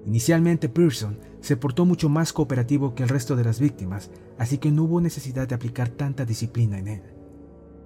Inicialmente 0.06 0.68
Pearson 0.68 1.18
se 1.40 1.56
portó 1.56 1.84
mucho 1.84 2.08
más 2.08 2.32
cooperativo 2.32 2.94
que 2.94 3.02
el 3.02 3.08
resto 3.08 3.36
de 3.36 3.44
las 3.44 3.60
víctimas, 3.60 4.10
así 4.38 4.58
que 4.58 4.70
no 4.70 4.84
hubo 4.84 5.00
necesidad 5.00 5.46
de 5.46 5.54
aplicar 5.54 5.88
tanta 5.90 6.24
disciplina 6.24 6.78
en 6.78 6.88
él. 6.88 7.02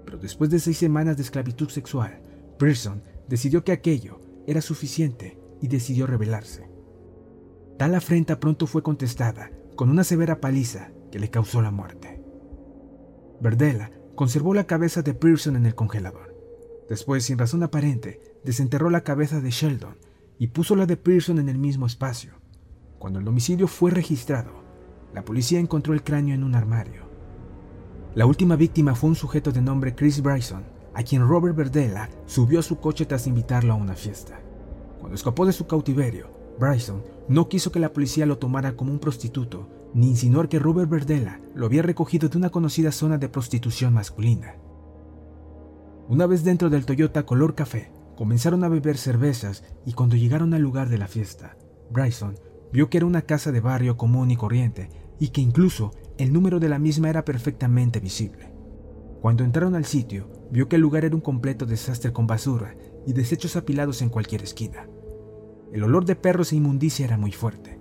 Pero 0.04 0.18
después 0.18 0.50
de 0.50 0.60
seis 0.60 0.78
semanas 0.78 1.16
de 1.16 1.22
esclavitud 1.22 1.68
sexual, 1.68 2.20
Pearson 2.58 3.02
decidió 3.28 3.64
que 3.64 3.72
aquello 3.72 4.20
era 4.46 4.60
suficiente 4.60 5.38
y 5.60 5.68
decidió 5.68 6.06
rebelarse. 6.06 6.68
Tal 7.78 7.94
afrenta 7.94 8.38
pronto 8.38 8.66
fue 8.66 8.82
contestada 8.82 9.50
con 9.74 9.90
una 9.90 10.04
severa 10.04 10.40
paliza 10.40 10.92
que 11.10 11.18
le 11.18 11.30
causó 11.30 11.62
la 11.62 11.70
muerte. 11.70 12.22
Verdela 13.40 13.90
conservó 14.14 14.54
la 14.54 14.66
cabeza 14.66 15.02
de 15.02 15.14
Pearson 15.14 15.56
en 15.56 15.66
el 15.66 15.74
congelador. 15.74 16.34
Después, 16.88 17.24
sin 17.24 17.38
razón 17.38 17.62
aparente, 17.62 18.20
desenterró 18.44 18.90
la 18.90 19.02
cabeza 19.02 19.40
de 19.40 19.50
Sheldon 19.50 19.96
y 20.38 20.48
puso 20.48 20.76
la 20.76 20.86
de 20.86 20.96
Pearson 20.96 21.38
en 21.38 21.48
el 21.48 21.58
mismo 21.58 21.86
espacio. 21.86 22.32
Cuando 22.98 23.18
el 23.18 23.24
domicilio 23.24 23.68
fue 23.68 23.90
registrado, 23.90 24.52
la 25.12 25.24
policía 25.24 25.60
encontró 25.60 25.94
el 25.94 26.02
cráneo 26.02 26.34
en 26.34 26.42
un 26.42 26.54
armario. 26.54 27.02
La 28.14 28.26
última 28.26 28.56
víctima 28.56 28.94
fue 28.94 29.10
un 29.10 29.16
sujeto 29.16 29.52
de 29.52 29.60
nombre 29.60 29.94
Chris 29.94 30.22
Bryson, 30.22 30.64
a 30.94 31.02
quien 31.02 31.26
Robert 31.26 31.56
Verdela 31.56 32.08
subió 32.26 32.60
a 32.60 32.62
su 32.62 32.78
coche 32.78 33.06
tras 33.06 33.26
invitarlo 33.26 33.72
a 33.72 33.76
una 33.76 33.94
fiesta. 33.94 34.40
Cuando 34.98 35.14
escapó 35.16 35.46
de 35.46 35.52
su 35.52 35.66
cautiverio, 35.66 36.30
Bryson 36.58 37.02
no 37.28 37.48
quiso 37.48 37.72
que 37.72 37.80
la 37.80 37.92
policía 37.92 38.26
lo 38.26 38.38
tomara 38.38 38.76
como 38.76 38.92
un 38.92 38.98
prostituto 38.98 39.68
ni 39.94 40.08
insinuar 40.08 40.48
que 40.48 40.58
Robert 40.58 40.90
Verdela 40.90 41.40
lo 41.54 41.66
había 41.66 41.82
recogido 41.82 42.28
de 42.28 42.36
una 42.36 42.50
conocida 42.50 42.90
zona 42.90 43.16
de 43.18 43.28
prostitución 43.28 43.94
masculina. 43.94 44.56
Una 46.08 46.26
vez 46.26 46.44
dentro 46.44 46.68
del 46.68 46.84
Toyota 46.84 47.24
color 47.24 47.54
café, 47.54 47.90
comenzaron 48.16 48.64
a 48.64 48.68
beber 48.68 48.96
cervezas 48.96 49.64
y 49.84 49.92
cuando 49.92 50.16
llegaron 50.16 50.54
al 50.54 50.62
lugar 50.62 50.88
de 50.88 50.98
la 50.98 51.08
fiesta, 51.08 51.56
Bryson 51.90 52.36
vio 52.72 52.90
que 52.90 52.98
era 52.98 53.06
una 53.06 53.22
casa 53.22 53.52
de 53.52 53.60
barrio 53.60 53.96
común 53.96 54.30
y 54.30 54.36
corriente 54.36 54.90
y 55.18 55.28
que 55.28 55.40
incluso 55.40 55.92
el 56.18 56.32
número 56.32 56.60
de 56.60 56.68
la 56.68 56.78
misma 56.78 57.08
era 57.08 57.24
perfectamente 57.24 58.00
visible. 58.00 58.52
Cuando 59.20 59.44
entraron 59.44 59.74
al 59.74 59.84
sitio, 59.84 60.28
vio 60.50 60.68
que 60.68 60.76
el 60.76 60.82
lugar 60.82 61.04
era 61.04 61.14
un 61.14 61.20
completo 61.20 61.66
desastre 61.66 62.12
con 62.12 62.26
basura 62.26 62.76
y 63.06 63.12
desechos 63.12 63.56
apilados 63.56 64.02
en 64.02 64.08
cualquier 64.10 64.42
esquina. 64.42 64.86
El 65.72 65.82
olor 65.82 66.04
de 66.04 66.14
perros 66.14 66.52
e 66.52 66.56
inmundicia 66.56 67.04
era 67.06 67.16
muy 67.16 67.32
fuerte. 67.32 67.78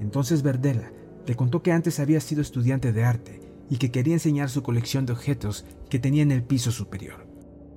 Entonces 0.00 0.42
Verdela 0.42 0.92
le 1.26 1.36
contó 1.36 1.62
que 1.62 1.72
antes 1.72 2.00
había 2.00 2.20
sido 2.20 2.40
estudiante 2.40 2.92
de 2.92 3.04
arte 3.04 3.40
y 3.68 3.78
que 3.78 3.90
quería 3.90 4.14
enseñar 4.14 4.48
su 4.48 4.62
colección 4.62 5.06
de 5.06 5.12
objetos 5.12 5.64
que 5.90 5.98
tenía 5.98 6.22
en 6.22 6.32
el 6.32 6.42
piso 6.42 6.70
superior. 6.70 7.26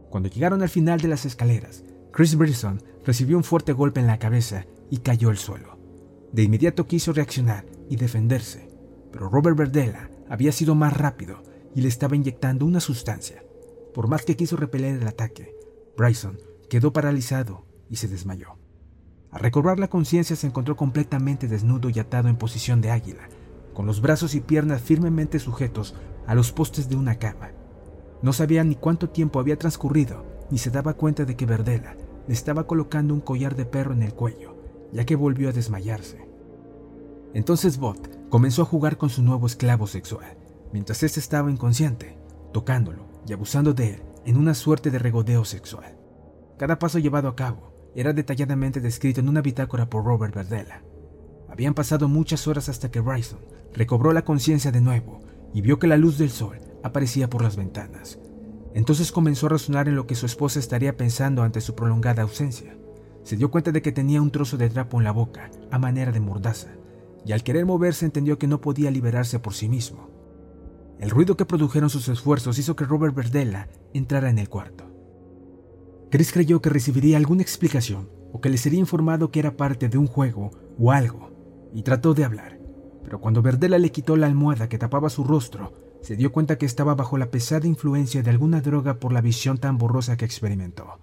Cuando 0.10 0.30
llegaron 0.30 0.62
al 0.62 0.70
final 0.70 1.00
de 1.02 1.08
las 1.08 1.26
escaleras, 1.26 1.84
Chris 2.20 2.36
Brisson 2.36 2.84
recibió 3.06 3.38
un 3.38 3.46
fuerte 3.46 3.72
golpe 3.72 4.02
en 4.02 4.08
la 4.08 4.20
cabeza 4.20 4.66
y 4.90 4.98
cayó 4.98 5.30
al 5.30 5.38
suelo. 5.38 5.80
De 6.34 6.44
inmediato 6.44 6.86
quiso 6.86 7.14
reaccionar 7.14 7.66
y 7.90 7.96
defenderse, 7.96 8.70
pero 9.10 9.30
Robert 9.30 9.56
Verdela 9.56 10.10
había 10.28 10.52
sido 10.52 10.76
más 10.76 10.98
rápido 10.98 11.42
y 11.74 11.80
le 11.80 11.88
estaba 11.88 12.18
inyectando 12.18 12.66
una 12.66 12.82
sustancia. 12.82 13.42
Por 13.94 14.10
más 14.10 14.26
que 14.26 14.36
quiso 14.36 14.58
repeler 14.58 15.02
el 15.02 15.08
ataque, 15.08 15.56
Bryson 15.96 16.38
quedó 16.70 16.92
paralizado 16.92 17.66
y 17.90 17.96
se 17.96 18.10
desmayó. 18.10 18.58
Al 19.32 19.40
recobrar 19.40 19.80
la 19.80 19.88
conciencia 19.88 20.36
se 20.36 20.48
encontró 20.48 20.76
completamente 20.76 21.48
desnudo 21.48 21.90
y 21.90 22.00
atado 22.00 22.28
en 22.28 22.36
posición 22.36 22.82
de 22.82 22.92
águila, 22.92 23.30
con 23.74 23.86
los 23.86 24.02
brazos 24.02 24.36
y 24.36 24.42
piernas 24.42 24.82
firmemente 24.82 25.40
sujetos 25.40 25.96
a 26.28 26.36
los 26.36 26.52
postes 26.52 26.90
de 26.90 26.98
una 26.98 27.16
cama. 27.16 27.52
No 28.22 28.34
sabía 28.34 28.66
ni 28.66 28.76
cuánto 28.76 29.10
tiempo 29.10 29.40
había 29.40 29.58
transcurrido, 29.58 30.26
ni 30.52 30.58
se 30.58 30.70
daba 30.70 30.96
cuenta 30.96 31.24
de 31.24 31.38
que 31.38 31.46
Verdela 31.46 31.96
le 32.30 32.36
estaba 32.36 32.68
colocando 32.68 33.16
un 33.16 33.22
collar 33.22 33.56
de 33.56 33.66
perro 33.66 33.92
en 33.92 34.04
el 34.04 34.14
cuello, 34.14 34.56
ya 34.94 35.04
que 35.04 35.16
volvió 35.16 35.50
a 35.50 35.52
desmayarse. 35.52 36.30
Entonces 37.34 37.80
Bot 37.80 38.30
comenzó 38.30 38.62
a 38.62 38.66
jugar 38.66 39.00
con 39.00 39.10
su 39.10 39.24
nuevo 39.24 39.48
esclavo 39.48 39.88
sexual, 39.88 40.38
mientras 40.72 41.02
éste 41.02 41.20
estaba 41.20 41.50
inconsciente, 41.50 42.20
tocándolo 42.54 43.08
y 43.28 43.34
abusando 43.34 43.74
de 43.74 43.96
él 43.96 44.04
en 44.28 44.38
una 44.38 44.54
suerte 44.54 44.92
de 44.92 45.00
regodeo 45.00 45.44
sexual. 45.44 45.98
Cada 46.60 46.78
paso 46.78 47.00
llevado 47.00 47.30
a 47.30 47.36
cabo 47.36 47.74
era 47.96 48.14
detalladamente 48.14 48.80
descrito 48.80 49.22
en 49.22 49.28
una 49.28 49.42
bitácora 49.42 49.90
por 49.90 50.06
Robert 50.06 50.36
Verdela. 50.36 50.84
Habían 51.50 51.74
pasado 51.74 52.08
muchas 52.08 52.48
horas 52.48 52.70
hasta 52.70 52.92
que 52.92 53.00
Bryson 53.00 53.40
recobró 53.74 54.14
la 54.14 54.24
conciencia 54.24 54.72
de 54.72 54.82
nuevo 54.82 55.22
y 55.52 55.62
vio 55.62 55.80
que 55.80 55.88
la 55.88 55.98
luz 55.98 56.20
del 56.20 56.30
sol 56.30 56.60
aparecía 56.84 57.28
por 57.28 57.42
las 57.42 57.56
ventanas. 57.56 58.20
Entonces 58.74 59.12
comenzó 59.12 59.48
a 59.48 59.50
razonar 59.50 59.88
en 59.88 59.96
lo 59.96 60.06
que 60.06 60.16
su 60.16 60.26
esposa 60.26 60.60
estaría 60.60 60.96
pensando 60.96 61.44
ante 61.44 61.62
su 61.62 61.76
prolongada 61.76 62.24
ausencia. 62.24 62.78
Se 63.24 63.36
dio 63.36 63.52
cuenta 63.52 63.72
de 63.72 63.82
que 63.82 63.92
tenía 63.92 64.22
un 64.22 64.32
trozo 64.32 64.58
de 64.58 64.70
trapo 64.70 64.98
en 64.98 65.04
la 65.04 65.12
boca, 65.12 65.52
a 65.72 65.80
manera 65.80 66.12
de 66.12 66.20
mordaza, 66.20 66.70
y 67.26 67.32
al 67.32 67.44
querer 67.44 67.66
moverse 67.66 68.06
entendió 68.06 68.38
que 68.38 68.48
no 68.48 68.62
podía 68.62 68.92
liberarse 68.92 69.40
por 69.40 69.54
sí 69.54 69.70
mismo. 69.70 70.10
El 71.00 71.10
ruido 71.10 71.38
que 71.38 71.46
produjeron 71.46 71.90
sus 71.90 72.08
esfuerzos 72.10 72.58
hizo 72.60 72.76
que 72.76 72.86
Robert 72.86 73.16
Verdela 73.16 73.70
entrara 73.94 74.30
en 74.30 74.40
el 74.40 74.50
cuarto. 74.50 74.86
Chris 76.12 76.32
creyó 76.32 76.62
que 76.62 76.70
recibiría 76.70 77.18
alguna 77.18 77.42
explicación 77.42 78.10
o 78.32 78.42
que 78.42 78.50
le 78.50 78.58
sería 78.58 78.80
informado 78.80 79.32
que 79.32 79.40
era 79.40 79.58
parte 79.58 79.90
de 79.90 79.98
un 79.98 80.08
juego 80.08 80.52
o 80.78 80.92
algo, 80.92 81.30
y 81.74 81.84
trató 81.84 82.14
de 82.14 82.26
hablar 82.26 82.60
pero 83.10 83.20
cuando 83.20 83.42
Verdela 83.42 83.80
le 83.80 83.92
quitó 83.92 84.16
la 84.16 84.28
almohada 84.28 84.70
que 84.70 84.78
tapaba 84.78 85.10
su 85.10 85.24
rostro, 85.24 85.74
se 86.02 86.16
dio 86.16 86.32
cuenta 86.32 86.58
que 86.58 86.66
estaba 86.66 86.96
bajo 86.96 87.18
la 87.18 87.30
pesada 87.30 87.68
influencia 87.68 88.24
de 88.24 88.30
alguna 88.30 88.62
droga 88.62 89.00
por 89.00 89.12
la 89.12 89.22
visión 89.22 89.58
tan 89.58 89.78
borrosa 89.78 90.18
que 90.18 90.26
experimentó. 90.26 91.00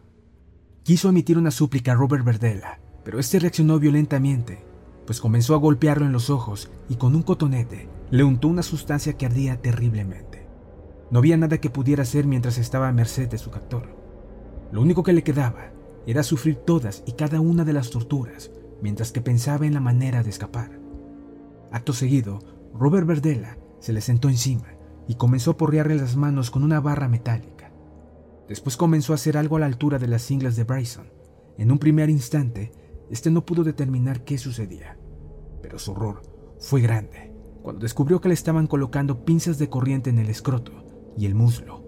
Quiso 0.82 1.08
emitir 1.08 1.38
una 1.38 1.50
súplica 1.50 1.92
a 1.92 1.94
Robert 1.94 2.24
Verdela, 2.24 2.80
pero 3.04 3.18
este 3.18 3.38
reaccionó 3.38 3.78
violentamente, 3.78 4.64
pues 5.04 5.20
comenzó 5.20 5.54
a 5.54 5.58
golpearlo 5.58 6.06
en 6.06 6.12
los 6.12 6.30
ojos 6.30 6.70
y 6.88 6.96
con 6.96 7.14
un 7.14 7.22
cotonete 7.22 7.88
le 8.10 8.24
untó 8.24 8.48
una 8.48 8.62
sustancia 8.62 9.16
que 9.16 9.26
ardía 9.26 9.60
terriblemente. 9.60 10.46
No 11.10 11.18
había 11.18 11.36
nada 11.36 11.58
que 11.58 11.70
pudiera 11.70 12.02
hacer 12.02 12.26
mientras 12.26 12.58
estaba 12.58 12.88
a 12.88 12.92
merced 12.92 13.28
de 13.28 13.38
su 13.38 13.50
captor. 13.50 13.94
Lo 14.72 14.80
único 14.80 15.02
que 15.02 15.12
le 15.12 15.22
quedaba 15.22 15.70
era 16.06 16.22
sufrir 16.22 16.56
todas 16.56 17.02
y 17.06 17.12
cada 17.12 17.40
una 17.40 17.64
de 17.64 17.72
las 17.72 17.90
torturas 17.90 18.50
mientras 18.82 19.12
que 19.12 19.20
pensaba 19.20 19.66
en 19.66 19.74
la 19.74 19.80
manera 19.80 20.22
de 20.22 20.30
escapar. 20.30 20.78
Acto 21.70 21.92
seguido, 21.92 22.40
Robert 22.74 23.06
Verdela 23.06 23.58
se 23.80 23.92
le 23.92 24.00
sentó 24.00 24.28
encima 24.28 24.75
y 25.08 25.14
comenzó 25.14 25.52
a 25.52 25.56
porrearle 25.56 25.96
las 25.96 26.16
manos 26.16 26.50
con 26.50 26.62
una 26.62 26.80
barra 26.80 27.08
metálica. 27.08 27.72
Después 28.48 28.76
comenzó 28.76 29.12
a 29.12 29.16
hacer 29.16 29.36
algo 29.36 29.56
a 29.56 29.60
la 29.60 29.66
altura 29.66 29.98
de 29.98 30.08
las 30.08 30.30
inglas 30.30 30.56
de 30.56 30.64
Bryson. 30.64 31.08
En 31.58 31.72
un 31.72 31.78
primer 31.78 32.10
instante, 32.10 32.72
este 33.10 33.30
no 33.30 33.44
pudo 33.44 33.64
determinar 33.64 34.25
qué 34.25 34.38
sucedía, 34.38 34.98
pero 35.62 35.78
su 35.78 35.92
horror 35.92 36.22
fue 36.58 36.80
grande 36.80 37.32
cuando 37.62 37.82
descubrió 37.82 38.20
que 38.20 38.28
le 38.28 38.34
estaban 38.34 38.68
colocando 38.68 39.25
pinzas 39.25 39.58
de 39.58 39.68
corriente 39.68 40.10
en 40.10 40.20
el 40.20 40.30
escroto 40.30 40.72
y 41.16 41.26
el 41.26 41.34
muslo. 41.34 41.82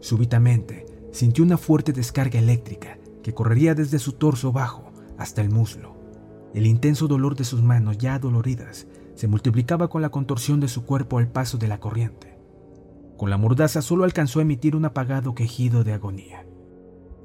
Súbitamente, 0.00 0.86
sintió 1.12 1.44
una 1.44 1.58
fuerte 1.58 1.92
descarga 1.92 2.38
eléctrica 2.38 2.96
que 3.22 3.34
correría 3.34 3.74
desde 3.74 3.98
su 3.98 4.12
torso 4.12 4.52
bajo 4.52 4.92
hasta 5.18 5.42
el 5.42 5.50
muslo. 5.50 5.94
El 6.54 6.66
intenso 6.66 7.06
dolor 7.06 7.36
de 7.36 7.44
sus 7.44 7.62
manos 7.62 7.98
ya 7.98 8.14
adoloridas 8.14 8.86
se 9.14 9.28
multiplicaba 9.28 9.88
con 9.88 10.00
la 10.00 10.08
contorsión 10.08 10.60
de 10.60 10.68
su 10.68 10.86
cuerpo 10.86 11.18
al 11.18 11.28
paso 11.28 11.58
de 11.58 11.68
la 11.68 11.80
corriente. 11.80 12.29
Con 13.20 13.28
la 13.28 13.36
mordaza 13.36 13.82
solo 13.82 14.04
alcanzó 14.04 14.38
a 14.38 14.42
emitir 14.44 14.74
un 14.74 14.86
apagado 14.86 15.34
quejido 15.34 15.84
de 15.84 15.92
agonía. 15.92 16.46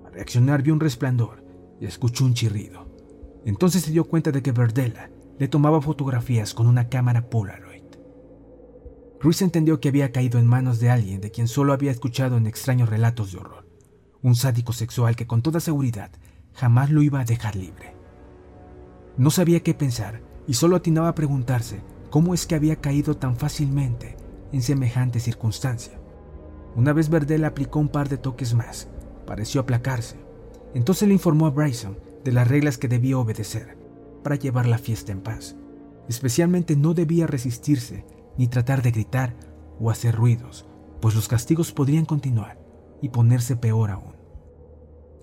Al 0.06 0.12
reaccionar 0.12 0.62
vio 0.62 0.74
un 0.74 0.82
resplandor 0.82 1.46
y 1.80 1.86
escuchó 1.86 2.25
un 2.25 2.34
chirrido. 2.34 2.86
Entonces 3.46 3.84
se 3.84 3.92
dio 3.92 4.04
cuenta 4.04 4.34
de 4.34 4.44
que 4.44 4.52
Verdela 4.52 5.10
le 5.40 5.48
tomaba 5.48 5.82
fotografías 5.82 6.54
con 6.54 6.68
una 6.68 6.90
cámara 6.90 7.30
Polaroid. 7.30 7.86
Ruiz 9.22 9.42
entendió 9.42 9.80
que 9.80 9.88
había 9.88 10.12
caído 10.12 10.38
en 10.38 10.48
manos 10.48 10.82
de 10.82 10.90
alguien 10.90 11.22
de 11.22 11.32
quien 11.32 11.48
solo 11.48 11.72
había 11.72 11.92
escuchado 11.92 12.36
en 12.36 12.46
extraños 12.46 12.90
relatos 12.90 13.32
de 13.32 13.38
horror, 13.38 13.66
un 14.22 14.36
sádico 14.36 14.74
sexual 14.74 15.16
que 15.16 15.28
con 15.28 15.42
toda 15.42 15.62
seguridad 15.62 16.12
jamás 16.52 16.92
lo 16.92 17.04
iba 17.04 17.22
a 17.22 17.25
dejar 17.25 17.56
libre. 17.56 17.96
No 19.16 19.32
sabía 19.32 19.64
qué 19.64 19.74
pensar 19.74 20.22
y 20.46 20.56
solo 20.56 20.75
atinaba 20.75 21.08
a 21.08 21.16
preguntarse 21.16 21.80
cómo 22.10 22.34
es 22.34 22.46
que 22.46 22.56
había 22.56 22.82
caído 22.82 23.16
tan 23.16 23.38
fácilmente 23.38 24.25
en 24.52 24.62
semejante 24.62 25.20
circunstancia. 25.20 26.00
Una 26.75 26.94
vez 26.94 27.10
Verdel 27.10 27.46
aplicó 27.46 27.80
un 27.80 27.90
par 27.90 28.10
de 28.10 28.18
toques 28.18 28.54
más, 28.54 28.90
pareció 29.25 29.62
aplacarse. 29.62 30.18
Entonces 30.74 31.08
le 31.08 31.14
informó 31.14 31.48
a 31.48 31.52
Bryson 31.52 31.98
de 32.24 32.32
las 32.32 32.48
reglas 32.48 32.78
que 32.78 32.88
debía 32.88 33.18
obedecer 33.18 33.78
para 34.24 34.36
llevar 34.36 34.66
la 34.66 34.78
fiesta 34.78 35.12
en 35.12 35.22
paz. 35.22 35.56
Especialmente 36.10 36.75
no 36.75 36.94
debía 36.94 37.28
resistirse 37.28 38.06
ni 38.38 38.48
tratar 38.48 38.82
de 38.82 38.92
gritar 38.92 39.36
o 39.80 39.90
hacer 39.90 40.16
ruidos, 40.16 40.68
pues 41.02 41.16
los 41.16 41.28
castigos 41.28 41.72
podrían 41.72 42.06
continuar 42.06 42.60
y 43.02 43.10
ponerse 43.10 43.56
peor 43.56 43.92
aún. 43.92 44.16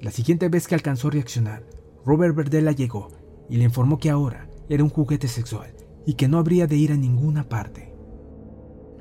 La 0.01 0.11
siguiente 0.11 0.49
vez 0.49 0.67
que 0.67 0.75
alcanzó 0.75 1.09
a 1.09 1.13
reaccionar, 1.13 1.65
Robert 2.05 2.35
Verdela 2.35 2.73
llegó 2.73 3.09
y 3.49 3.57
le 3.57 3.65
informó 3.65 3.99
que 3.99 4.11
ahora 4.11 4.49
era 4.69 4.83
un 4.83 4.91
juguete 4.91 5.29
sexual 5.29 5.75
y 6.07 6.15
que 6.15 6.29
no 6.29 6.39
habría 6.39 6.67
de 6.67 6.77
ir 6.77 6.93
a 6.93 6.97
ninguna 6.97 7.49
parte. 7.49 7.92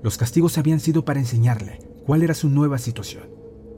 Los 0.04 0.18
castigos 0.18 0.58
habían 0.58 0.80
sido 0.80 1.06
para 1.06 1.20
enseñarle 1.20 1.80
cuál 2.06 2.24
era 2.24 2.34
su 2.34 2.50
nueva 2.50 2.78
situación, 2.78 3.30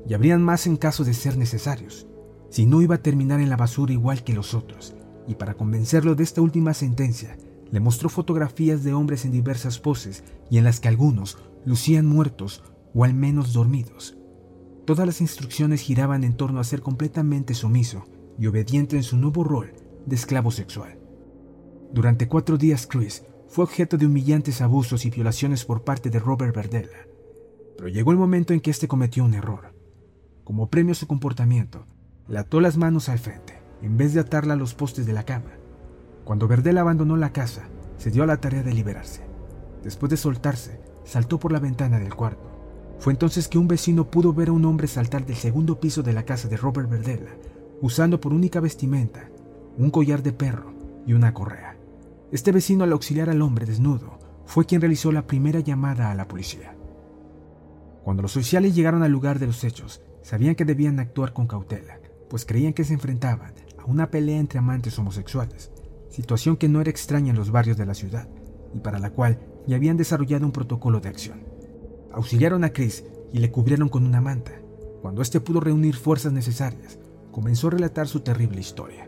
y 0.07 0.13
habrían 0.13 0.41
más 0.41 0.67
en 0.67 0.77
caso 0.77 1.03
de 1.03 1.13
ser 1.13 1.37
necesarios, 1.37 2.07
si 2.49 2.65
no 2.65 2.81
iba 2.81 2.95
a 2.95 3.01
terminar 3.01 3.39
en 3.39 3.49
la 3.49 3.57
basura 3.57 3.93
igual 3.93 4.23
que 4.23 4.33
los 4.33 4.53
otros, 4.53 4.95
y 5.27 5.35
para 5.35 5.55
convencerlo 5.55 6.15
de 6.15 6.23
esta 6.23 6.41
última 6.41 6.73
sentencia, 6.73 7.37
le 7.71 7.79
mostró 7.79 8.09
fotografías 8.09 8.83
de 8.83 8.93
hombres 8.93 9.25
en 9.25 9.31
diversas 9.31 9.79
poses 9.79 10.23
y 10.49 10.59
en 10.59 10.63
las 10.63 10.79
que 10.79 10.87
algunos 10.87 11.39
lucían 11.65 12.05
muertos 12.05 12.61
o 12.93 13.03
al 13.03 13.13
menos 13.13 13.53
dormidos. 13.53 14.15
Todas 14.85 15.07
las 15.07 15.21
instrucciones 15.21 15.81
giraban 15.81 16.23
en 16.23 16.35
torno 16.35 16.59
a 16.59 16.63
ser 16.63 16.81
completamente 16.81 17.53
sumiso 17.53 18.03
y 18.37 18.47
obediente 18.47 18.95
en 18.95 19.03
su 19.03 19.17
nuevo 19.17 19.43
rol 19.43 19.73
de 20.05 20.15
esclavo 20.15 20.51
sexual. 20.51 20.99
Durante 21.91 22.27
cuatro 22.27 22.57
días 22.57 22.85
Chris 22.85 23.23
fue 23.53 23.65
objeto 23.65 23.97
de 23.97 24.07
humillantes 24.07 24.61
abusos 24.61 25.05
y 25.05 25.11
violaciones 25.11 25.63
por 25.63 25.83
parte 25.83 26.09
de 26.09 26.17
Robert 26.17 26.55
Verdella, 26.55 27.05
pero 27.77 27.87
llegó 27.87 28.11
el 28.11 28.17
momento 28.17 28.51
en 28.51 28.59
que 28.59 28.71
éste 28.71 28.87
cometió 28.87 29.23
un 29.23 29.35
error. 29.35 29.75
Como 30.43 30.71
premio 30.71 30.93
a 30.93 30.95
su 30.95 31.05
comportamiento, 31.05 31.85
le 32.27 32.39
ató 32.39 32.59
las 32.61 32.77
manos 32.77 33.09
al 33.09 33.19
frente, 33.19 33.61
en 33.83 33.95
vez 33.95 34.15
de 34.15 34.21
atarla 34.21 34.55
a 34.55 34.57
los 34.57 34.73
postes 34.73 35.05
de 35.05 35.13
la 35.13 35.21
cama, 35.21 35.51
cuando 36.23 36.47
Verdel 36.47 36.79
abandonó 36.79 37.15
la 37.15 37.31
casa, 37.31 37.69
se 37.97 38.09
dio 38.09 38.23
a 38.23 38.25
la 38.25 38.37
tarea 38.37 38.63
de 38.63 38.73
liberarse. 38.73 39.21
Después 39.83 40.09
de 40.09 40.17
soltarse, 40.17 40.81
saltó 41.03 41.37
por 41.37 41.51
la 41.51 41.59
ventana 41.59 41.99
del 41.99 42.15
cuarto. 42.15 42.49
Fue 42.97 43.13
entonces 43.13 43.47
que 43.47 43.59
un 43.59 43.67
vecino 43.67 44.09
pudo 44.09 44.33
ver 44.33 44.49
a 44.49 44.53
un 44.53 44.65
hombre 44.65 44.87
saltar 44.87 45.27
del 45.27 45.35
segundo 45.35 45.79
piso 45.79 46.01
de 46.01 46.13
la 46.13 46.23
casa 46.23 46.47
de 46.47 46.57
Robert 46.57 46.89
Verdela, 46.89 47.29
usando 47.81 48.19
por 48.19 48.33
única 48.33 48.59
vestimenta 48.59 49.29
un 49.77 49.91
collar 49.91 50.23
de 50.23 50.33
perro 50.33 50.73
y 51.05 51.13
una 51.13 51.35
correa. 51.35 51.72
Este 52.33 52.51
vecino, 52.51 52.83
al 52.83 52.91
auxiliar 52.91 53.29
al 53.29 53.43
hombre 53.43 53.67
desnudo, 53.67 54.17
fue 54.47 54.65
quien 54.65 54.81
realizó 54.81 55.11
la 55.11 55.27
primera 55.27 55.59
llamada 55.59 56.09
a 56.09 56.15
la 56.15 56.27
policía. 56.27 56.75
Cuando 58.03 58.23
los 58.23 58.35
oficiales 58.35 58.73
llegaron 58.73 59.03
al 59.03 59.11
lugar 59.11 59.37
de 59.37 59.45
los 59.45 59.63
hechos, 59.63 60.01
sabían 60.23 60.55
que 60.55 60.65
debían 60.65 60.99
actuar 60.99 61.33
con 61.33 61.45
cautela, 61.45 61.99
pues 62.31 62.43
creían 62.43 62.73
que 62.73 62.85
se 62.85 62.95
enfrentaban 62.95 63.53
a 63.77 63.85
una 63.85 64.09
pelea 64.09 64.39
entre 64.39 64.57
amantes 64.57 64.97
homosexuales 64.97 65.71
situación 66.09 66.57
que 66.57 66.69
no 66.69 66.81
era 66.81 66.89
extraña 66.89 67.29
en 67.29 67.35
los 67.35 67.51
barrios 67.51 67.77
de 67.77 67.85
la 67.85 67.93
ciudad 67.93 68.27
y 68.73 68.79
para 68.79 68.97
la 68.97 69.11
cual 69.11 69.39
ya 69.67 69.75
habían 69.75 69.97
desarrollado 69.97 70.45
un 70.45 70.51
protocolo 70.51 70.99
de 71.01 71.09
acción. 71.09 71.43
Auxiliaron 72.11 72.63
a 72.63 72.73
Chris 72.73 73.03
y 73.31 73.39
le 73.39 73.51
cubrieron 73.51 73.89
con 73.89 74.07
una 74.07 74.21
manta. 74.21 74.53
Cuando 75.03 75.21
éste 75.21 75.39
pudo 75.39 75.59
reunir 75.59 75.95
fuerzas 75.95 76.33
necesarias, 76.33 76.97
comenzó 77.31 77.67
a 77.67 77.71
relatar 77.71 78.07
su 78.07 78.21
terrible 78.21 78.59
historia. 78.59 79.07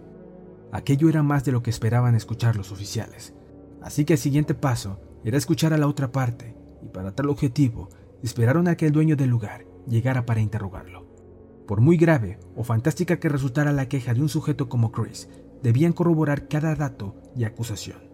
Aquello 0.76 1.08
era 1.08 1.24
más 1.24 1.46
de 1.46 1.54
lo 1.54 1.64
que 1.64 1.70
esperaban 1.70 2.16
escuchar 2.16 2.58
los 2.58 2.74
oficiales, 2.74 3.34
así 3.82 4.04
que 4.04 4.14
el 4.14 4.20
siguiente 4.20 4.56
paso 4.56 5.00
era 5.24 5.38
escuchar 5.38 5.72
a 5.72 5.78
la 5.78 5.88
otra 5.88 6.12
parte 6.12 6.54
y 6.84 6.90
para 6.90 7.16
tal 7.16 7.30
objetivo 7.30 7.88
esperaron 8.22 8.68
a 8.68 8.76
que 8.76 8.86
el 8.86 8.92
dueño 8.92 9.16
del 9.16 9.30
lugar 9.30 9.66
llegara 9.88 10.26
para 10.26 10.42
interrogarlo. 10.42 11.06
Por 11.66 11.80
muy 11.80 11.96
grave 11.96 12.40
o 12.58 12.66
fantástica 12.66 13.22
que 13.22 13.30
resultara 13.30 13.72
la 13.72 13.88
queja 13.88 14.14
de 14.14 14.20
un 14.20 14.28
sujeto 14.28 14.68
como 14.68 14.92
Chris, 14.92 15.30
debían 15.64 15.94
corroborar 15.94 16.50
cada 16.50 16.76
dato 16.76 17.16
y 17.38 17.46
acusación. 17.46 18.10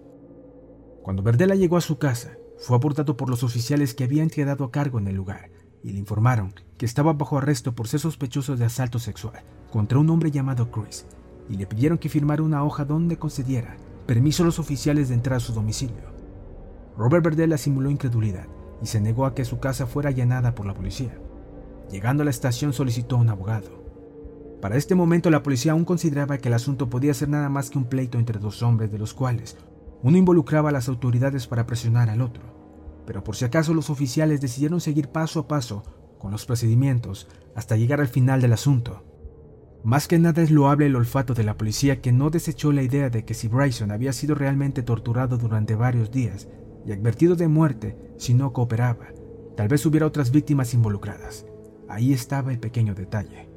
Cuando 1.02 1.24
Verdela 1.24 1.56
llegó 1.56 1.78
a 1.78 1.82
su 1.82 1.97
casa, 1.97 2.38
fue 2.60 2.76
abordado 2.76 3.17
por 3.17 3.28
los 3.28 3.41
oficiales 3.41 3.95
que 3.95 4.04
habían 4.04 4.30
quedado 4.30 4.65
a 4.65 4.71
cargo 4.71 5.00
en 5.00 5.08
el 5.08 5.15
lugar 5.15 5.50
y 5.82 5.93
le 5.93 5.97
informaron 5.97 6.54
que 6.78 6.86
estaba 6.86 7.13
bajo 7.13 7.39
arresto 7.39 7.74
por 7.74 7.88
ser 7.88 8.02
sospechoso 8.02 8.56
de 8.56 8.65
asalto 8.65 9.00
sexual 9.00 9.41
contra 9.71 9.97
un 9.97 10.12
hombre 10.12 10.30
llamado 10.30 10.69
Chris 10.69 11.08
y 11.49 11.58
le 11.58 11.67
pidieron 11.67 11.97
que 11.97 12.10
firmara 12.10 12.43
una 12.43 12.63
hoja 12.63 12.86
donde 12.86 13.17
concediera 13.17 13.77
permiso 14.06 14.43
a 14.43 14.45
los 14.45 14.60
oficiales 14.60 15.10
de 15.10 15.15
entrar 15.15 15.38
a 15.38 15.39
su 15.39 15.54
domicilio. 15.54 16.12
Robert 16.97 17.23
Verdela 17.23 17.58
simuló 17.58 17.89
incredulidad 17.89 18.47
y 18.82 18.88
se 18.88 18.99
negó 18.99 19.25
a 19.25 19.34
que 19.34 19.45
su 19.45 19.60
casa 19.60 19.86
fuera 19.86 20.10
allanada 20.10 20.54
por 20.54 20.65
la 20.65 20.73
policía. 20.73 21.17
Llegando 21.89 22.21
a 22.21 22.25
la 22.25 22.32
estación 22.32 22.73
solicitó 22.73 23.17
un 23.17 23.30
abogado. 23.30 23.82
Para 24.62 24.77
este 24.77 24.95
momento 24.95 25.30
la 25.30 25.43
policía 25.43 25.71
aún 25.71 25.86
consideraba 25.86 26.38
que 26.38 26.49
el 26.49 26.54
asunto 26.54 26.89
podía 26.89 27.13
ser 27.13 27.30
nada 27.30 27.49
más 27.49 27.69
que 27.69 27.77
un 27.77 27.86
pleito 27.86 28.19
entre 28.19 28.39
dos 28.39 28.62
hombres 28.63 28.91
de 28.91 28.99
los 28.99 29.13
cuales 29.13 29.58
uno 30.04 30.17
involucraba 30.17 30.69
a 30.69 30.71
las 30.71 30.89
autoridades 30.89 31.47
para 31.47 31.65
presionar 31.65 32.10
al 32.10 32.21
otro. 32.21 32.43
Pero 33.06 33.23
por 33.23 33.36
si 33.36 33.45
acaso 33.45 33.73
los 33.73 33.89
oficiales 33.89 34.41
decidieron 34.41 34.82
seguir 34.82 35.10
paso 35.10 35.39
a 35.39 35.47
paso 35.47 35.84
con 36.19 36.32
los 36.32 36.45
procedimientos 36.45 37.27
hasta 37.56 37.75
llegar 37.75 37.99
al 37.99 38.08
final 38.08 38.41
del 38.41 38.54
asunto. 38.54 39.04
Más 39.83 40.07
que 40.07 40.19
nada 40.19 40.43
es 40.43 40.51
loable 40.51 40.85
el 40.85 40.95
olfato 40.95 41.33
de 41.33 41.43
la 41.43 41.57
policía 41.57 42.01
que 42.01 42.11
no 42.11 42.29
desechó 42.29 42.71
la 42.71 42.83
idea 42.83 43.09
de 43.09 43.25
que 43.25 43.33
si 43.33 43.47
Bryson 43.47 43.89
había 43.89 44.13
sido 44.13 44.35
realmente 44.35 44.83
torturado 44.83 45.39
durante 45.39 45.73
varios 45.73 46.11
días 46.11 46.47
y 46.85 46.91
advertido 46.91 47.35
de 47.35 47.47
muerte 47.47 47.97
si 48.17 48.35
no 48.35 48.53
cooperaba, 48.53 49.07
tal 49.57 49.67
vez 49.67 49.83
hubiera 49.87 50.05
otras 50.05 50.31
víctimas 50.31 50.75
involucradas. 50.75 51.47
Ahí 51.89 52.13
estaba 52.13 52.51
el 52.51 52.59
pequeño 52.59 52.93
detalle. 52.93 53.49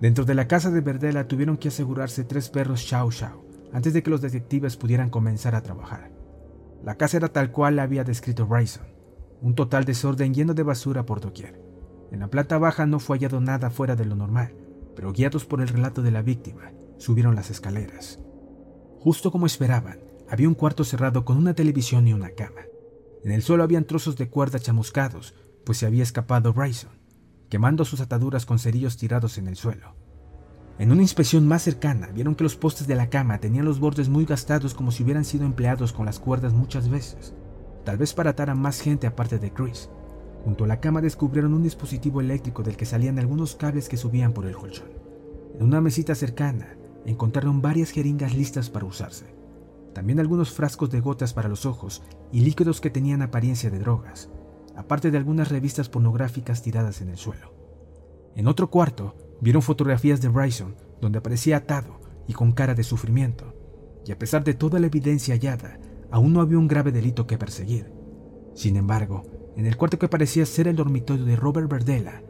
Dentro 0.00 0.24
de 0.24 0.34
la 0.34 0.48
casa 0.48 0.70
de 0.70 0.80
Verdela 0.80 1.28
tuvieron 1.28 1.58
que 1.58 1.68
asegurarse 1.68 2.24
tres 2.24 2.48
perros 2.48 2.86
Chow 2.86 3.10
Chow 3.10 3.44
antes 3.72 3.92
de 3.92 4.02
que 4.02 4.10
los 4.10 4.22
detectives 4.22 4.78
pudieran 4.78 5.10
comenzar 5.10 5.54
a 5.54 5.62
trabajar. 5.62 6.10
La 6.82 6.94
casa 6.94 7.18
era 7.18 7.28
tal 7.28 7.52
cual 7.52 7.76
la 7.76 7.82
había 7.82 8.04
descrito 8.04 8.46
Bryson, 8.46 8.86
un 9.42 9.54
total 9.54 9.84
desorden 9.84 10.32
lleno 10.32 10.54
de 10.54 10.62
basura 10.62 11.04
por 11.04 11.20
doquier. 11.20 11.60
En 12.10 12.20
la 12.20 12.28
planta 12.28 12.56
baja 12.56 12.86
no 12.86 12.98
fue 12.98 13.18
hallado 13.18 13.40
nada 13.40 13.68
fuera 13.68 13.94
de 13.94 14.06
lo 14.06 14.16
normal, 14.16 14.54
pero 14.96 15.12
guiados 15.12 15.44
por 15.44 15.60
el 15.60 15.68
relato 15.68 16.02
de 16.02 16.10
la 16.10 16.22
víctima, 16.22 16.72
subieron 16.98 17.36
las 17.36 17.50
escaleras. 17.50 18.18
Justo 18.98 19.30
como 19.30 19.46
esperaban, 19.46 20.00
había 20.28 20.48
un 20.48 20.54
cuarto 20.54 20.82
cerrado 20.82 21.24
con 21.24 21.36
una 21.36 21.54
televisión 21.54 22.08
y 22.08 22.12
una 22.12 22.30
cama. 22.30 22.62
En 23.22 23.30
el 23.30 23.42
suelo 23.42 23.62
habían 23.62 23.84
trozos 23.84 24.16
de 24.16 24.28
cuerda 24.28 24.58
chamuscados, 24.58 25.34
pues 25.64 25.78
se 25.78 25.86
había 25.86 26.02
escapado 26.02 26.52
Bryson 26.52 27.06
quemando 27.48 27.84
sus 27.84 28.00
ataduras 28.00 28.46
con 28.46 28.58
cerillos 28.58 28.96
tirados 28.96 29.38
en 29.38 29.48
el 29.48 29.56
suelo. 29.56 29.94
En 30.78 30.92
una 30.92 31.02
inspección 31.02 31.48
más 31.48 31.62
cercana, 31.62 32.08
vieron 32.08 32.34
que 32.34 32.44
los 32.44 32.56
postes 32.56 32.86
de 32.86 32.96
la 32.96 33.08
cama 33.08 33.38
tenían 33.38 33.64
los 33.64 33.80
bordes 33.80 34.08
muy 34.08 34.24
gastados 34.24 34.74
como 34.74 34.90
si 34.90 35.04
hubieran 35.04 35.24
sido 35.24 35.46
empleados 35.46 35.92
con 35.92 36.06
las 36.06 36.18
cuerdas 36.18 36.52
muchas 36.52 36.88
veces, 36.88 37.34
tal 37.84 37.96
vez 37.96 38.12
para 38.12 38.30
atar 38.30 38.50
a 38.50 38.54
más 38.54 38.80
gente 38.80 39.06
aparte 39.06 39.38
de 39.38 39.52
Chris. 39.52 39.88
Junto 40.46 40.62
a 40.62 40.68
la 40.68 40.78
cama 40.78 41.00
descubrieron 41.00 41.54
un 41.54 41.64
dispositivo 41.64 42.20
eléctrico 42.20 42.62
del 42.62 42.76
que 42.76 42.86
salían 42.86 43.18
algunos 43.18 43.56
cables 43.56 43.88
que 43.88 43.96
subían 43.96 44.32
por 44.32 44.46
el 44.46 44.54
colchón. 44.54 44.86
En 45.58 45.66
una 45.66 45.80
mesita 45.80 46.14
cercana, 46.14 46.76
encontraron 47.04 47.60
varias 47.60 47.90
jeringas 47.90 48.32
listas 48.32 48.70
para 48.70 48.86
usarse. 48.86 49.24
También 49.92 50.20
algunos 50.20 50.52
frascos 50.52 50.88
de 50.90 51.00
gotas 51.00 51.34
para 51.34 51.48
los 51.48 51.66
ojos 51.66 52.04
y 52.30 52.42
líquidos 52.42 52.80
que 52.80 52.90
tenían 52.90 53.22
apariencia 53.22 53.70
de 53.70 53.80
drogas, 53.80 54.30
aparte 54.76 55.10
de 55.10 55.18
algunas 55.18 55.48
revistas 55.48 55.88
pornográficas 55.88 56.62
tiradas 56.62 57.00
en 57.00 57.08
el 57.08 57.16
suelo. 57.16 57.52
En 58.36 58.46
otro 58.46 58.70
cuarto, 58.70 59.16
vieron 59.40 59.62
fotografías 59.62 60.20
de 60.20 60.28
Bryson, 60.28 60.76
donde 61.00 61.18
aparecía 61.18 61.56
atado 61.56 61.98
y 62.28 62.34
con 62.34 62.52
cara 62.52 62.76
de 62.76 62.84
sufrimiento, 62.84 63.52
y 64.06 64.12
a 64.12 64.18
pesar 64.20 64.44
de 64.44 64.54
toda 64.54 64.78
la 64.78 64.86
evidencia 64.86 65.34
hallada, 65.34 65.80
aún 66.08 66.32
no 66.32 66.40
había 66.40 66.58
un 66.58 66.68
grave 66.68 66.92
delito 66.92 67.26
que 67.26 67.36
perseguir. 67.36 67.95
Sin 68.56 68.76
embargo, 68.76 69.22
en 69.54 69.66
el 69.66 69.76
cuarto 69.76 69.98
que 69.98 70.08
parecía 70.08 70.46
ser 70.46 70.66
el 70.66 70.76
dormitorio 70.76 71.26
de 71.26 71.36
Robert 71.36 71.70
Verdela, 71.70 72.22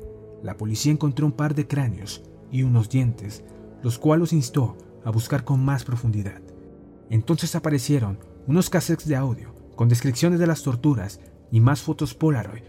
la 0.43 0.57
policía 0.57 0.93
encontró 0.93 1.25
un 1.25 1.33
par 1.33 1.55
de 1.55 1.69
cráneos 1.69 2.25
y 2.51 2.65
unos 2.65 2.91
dientes, 2.91 3.45
los 3.83 3.99
cuales 3.99 4.21
los 4.21 4.33
instó 4.33 4.77
a 5.05 5.11
buscar 5.11 5.45
con 5.45 5.65
más 5.65 5.85
profundidad. 5.85 6.43
Entonces 7.11 7.55
aparecieron 7.55 8.19
unos 8.49 8.69
cassettes 8.69 9.07
de 9.07 9.15
audio 9.15 9.55
con 9.77 9.89
descripciones 9.89 10.41
de 10.41 10.49
las 10.49 10.65
torturas 10.65 11.21
y 11.53 11.61
más 11.61 11.81
fotos 11.81 12.15
Polaroid. 12.15 12.65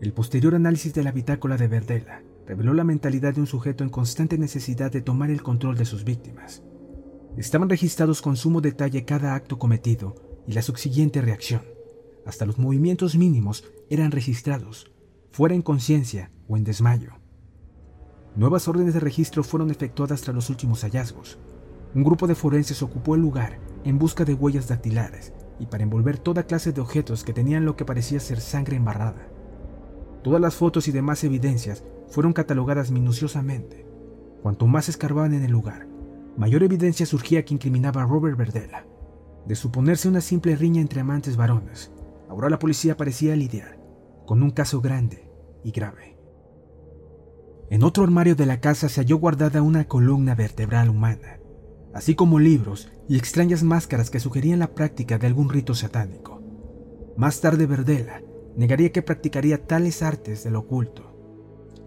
El 0.00 0.12
posterior 0.12 0.54
análisis 0.54 0.94
de 0.94 1.02
la 1.02 1.10
bitácora 1.10 1.56
de 1.56 1.66
Verdela 1.66 2.22
reveló 2.46 2.72
la 2.72 2.84
mentalidad 2.84 3.34
de 3.34 3.40
un 3.40 3.48
sujeto 3.48 3.82
en 3.82 3.90
constante 3.90 4.38
necesidad 4.38 4.92
de 4.92 5.02
tomar 5.02 5.30
el 5.30 5.42
control 5.42 5.76
de 5.76 5.86
sus 5.86 6.04
víctimas. 6.04 6.62
Estaban 7.36 7.68
registrados 7.68 8.22
con 8.22 8.36
sumo 8.36 8.60
detalle 8.60 9.04
cada 9.04 9.34
acto 9.34 9.58
cometido 9.58 10.14
y 10.46 10.52
la 10.52 10.62
subsiguiente 10.62 11.20
reacción. 11.20 11.73
Hasta 12.26 12.46
los 12.46 12.58
movimientos 12.58 13.16
mínimos 13.16 13.64
eran 13.90 14.10
registrados, 14.10 14.90
fuera 15.30 15.54
en 15.54 15.62
conciencia 15.62 16.30
o 16.48 16.56
en 16.56 16.64
desmayo. 16.64 17.12
Nuevas 18.36 18.66
órdenes 18.66 18.94
de 18.94 19.00
registro 19.00 19.44
fueron 19.44 19.70
efectuadas 19.70 20.22
tras 20.22 20.34
los 20.34 20.50
últimos 20.50 20.82
hallazgos. 20.82 21.38
Un 21.94 22.02
grupo 22.02 22.26
de 22.26 22.34
forenses 22.34 22.82
ocupó 22.82 23.14
el 23.14 23.20
lugar 23.20 23.60
en 23.84 23.98
busca 23.98 24.24
de 24.24 24.34
huellas 24.34 24.66
dactilares 24.66 25.32
y 25.60 25.66
para 25.66 25.84
envolver 25.84 26.18
toda 26.18 26.44
clase 26.44 26.72
de 26.72 26.80
objetos 26.80 27.22
que 27.22 27.32
tenían 27.32 27.64
lo 27.64 27.76
que 27.76 27.84
parecía 27.84 28.18
ser 28.18 28.40
sangre 28.40 28.76
embarrada. 28.76 29.28
Todas 30.24 30.40
las 30.40 30.54
fotos 30.54 30.88
y 30.88 30.92
demás 30.92 31.22
evidencias 31.22 31.84
fueron 32.08 32.32
catalogadas 32.32 32.90
minuciosamente. 32.90 33.86
Cuanto 34.42 34.66
más 34.66 34.88
escarbaban 34.88 35.34
en 35.34 35.44
el 35.44 35.52
lugar, 35.52 35.86
mayor 36.36 36.62
evidencia 36.62 37.06
surgía 37.06 37.44
que 37.44 37.54
incriminaba 37.54 38.02
a 38.02 38.06
Robert 38.06 38.36
Verdela. 38.36 38.86
De 39.46 39.54
suponerse 39.54 40.08
una 40.08 40.20
simple 40.20 40.56
riña 40.56 40.80
entre 40.80 41.02
amantes 41.02 41.36
varones, 41.36 41.92
ahora 42.34 42.50
la 42.50 42.58
policía 42.58 42.96
parecía 42.96 43.36
lidiar 43.36 43.78
con 44.26 44.42
un 44.42 44.50
caso 44.50 44.80
grande 44.80 45.30
y 45.62 45.70
grave. 45.70 46.18
En 47.70 47.82
otro 47.84 48.02
armario 48.02 48.34
de 48.34 48.46
la 48.46 48.60
casa 48.60 48.88
se 48.88 49.00
halló 49.00 49.18
guardada 49.18 49.62
una 49.62 49.86
columna 49.86 50.34
vertebral 50.34 50.90
humana, 50.90 51.38
así 51.94 52.14
como 52.14 52.38
libros 52.38 52.90
y 53.08 53.16
extrañas 53.16 53.62
máscaras 53.62 54.10
que 54.10 54.20
sugerían 54.20 54.58
la 54.58 54.74
práctica 54.74 55.18
de 55.18 55.26
algún 55.26 55.48
rito 55.48 55.74
satánico. 55.74 56.42
Más 57.16 57.40
tarde 57.40 57.66
Verdela 57.66 58.20
negaría 58.56 58.90
que 58.90 59.02
practicaría 59.02 59.66
tales 59.66 60.02
artes 60.02 60.42
del 60.42 60.56
oculto. 60.56 61.14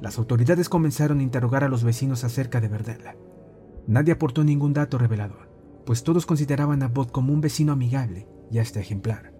Las 0.01 0.17
autoridades 0.17 0.69
comenzaron 0.69 1.19
a 1.19 1.23
interrogar 1.23 1.63
a 1.63 1.69
los 1.69 1.83
vecinos 1.83 2.23
acerca 2.23 2.61
de 2.61 2.69
Verdela. 2.69 3.15
Nadie 3.85 4.13
aportó 4.13 4.43
ningún 4.43 4.73
dato 4.73 4.97
revelador, 4.97 5.49
pues 5.85 6.03
todos 6.03 6.25
consideraban 6.25 6.83
a 6.83 6.87
Bot 6.87 7.11
como 7.11 7.33
un 7.33 7.41
vecino 7.41 7.73
amigable 7.73 8.27
y 8.51 8.59
hasta 8.59 8.79
ejemplar. 8.79 9.36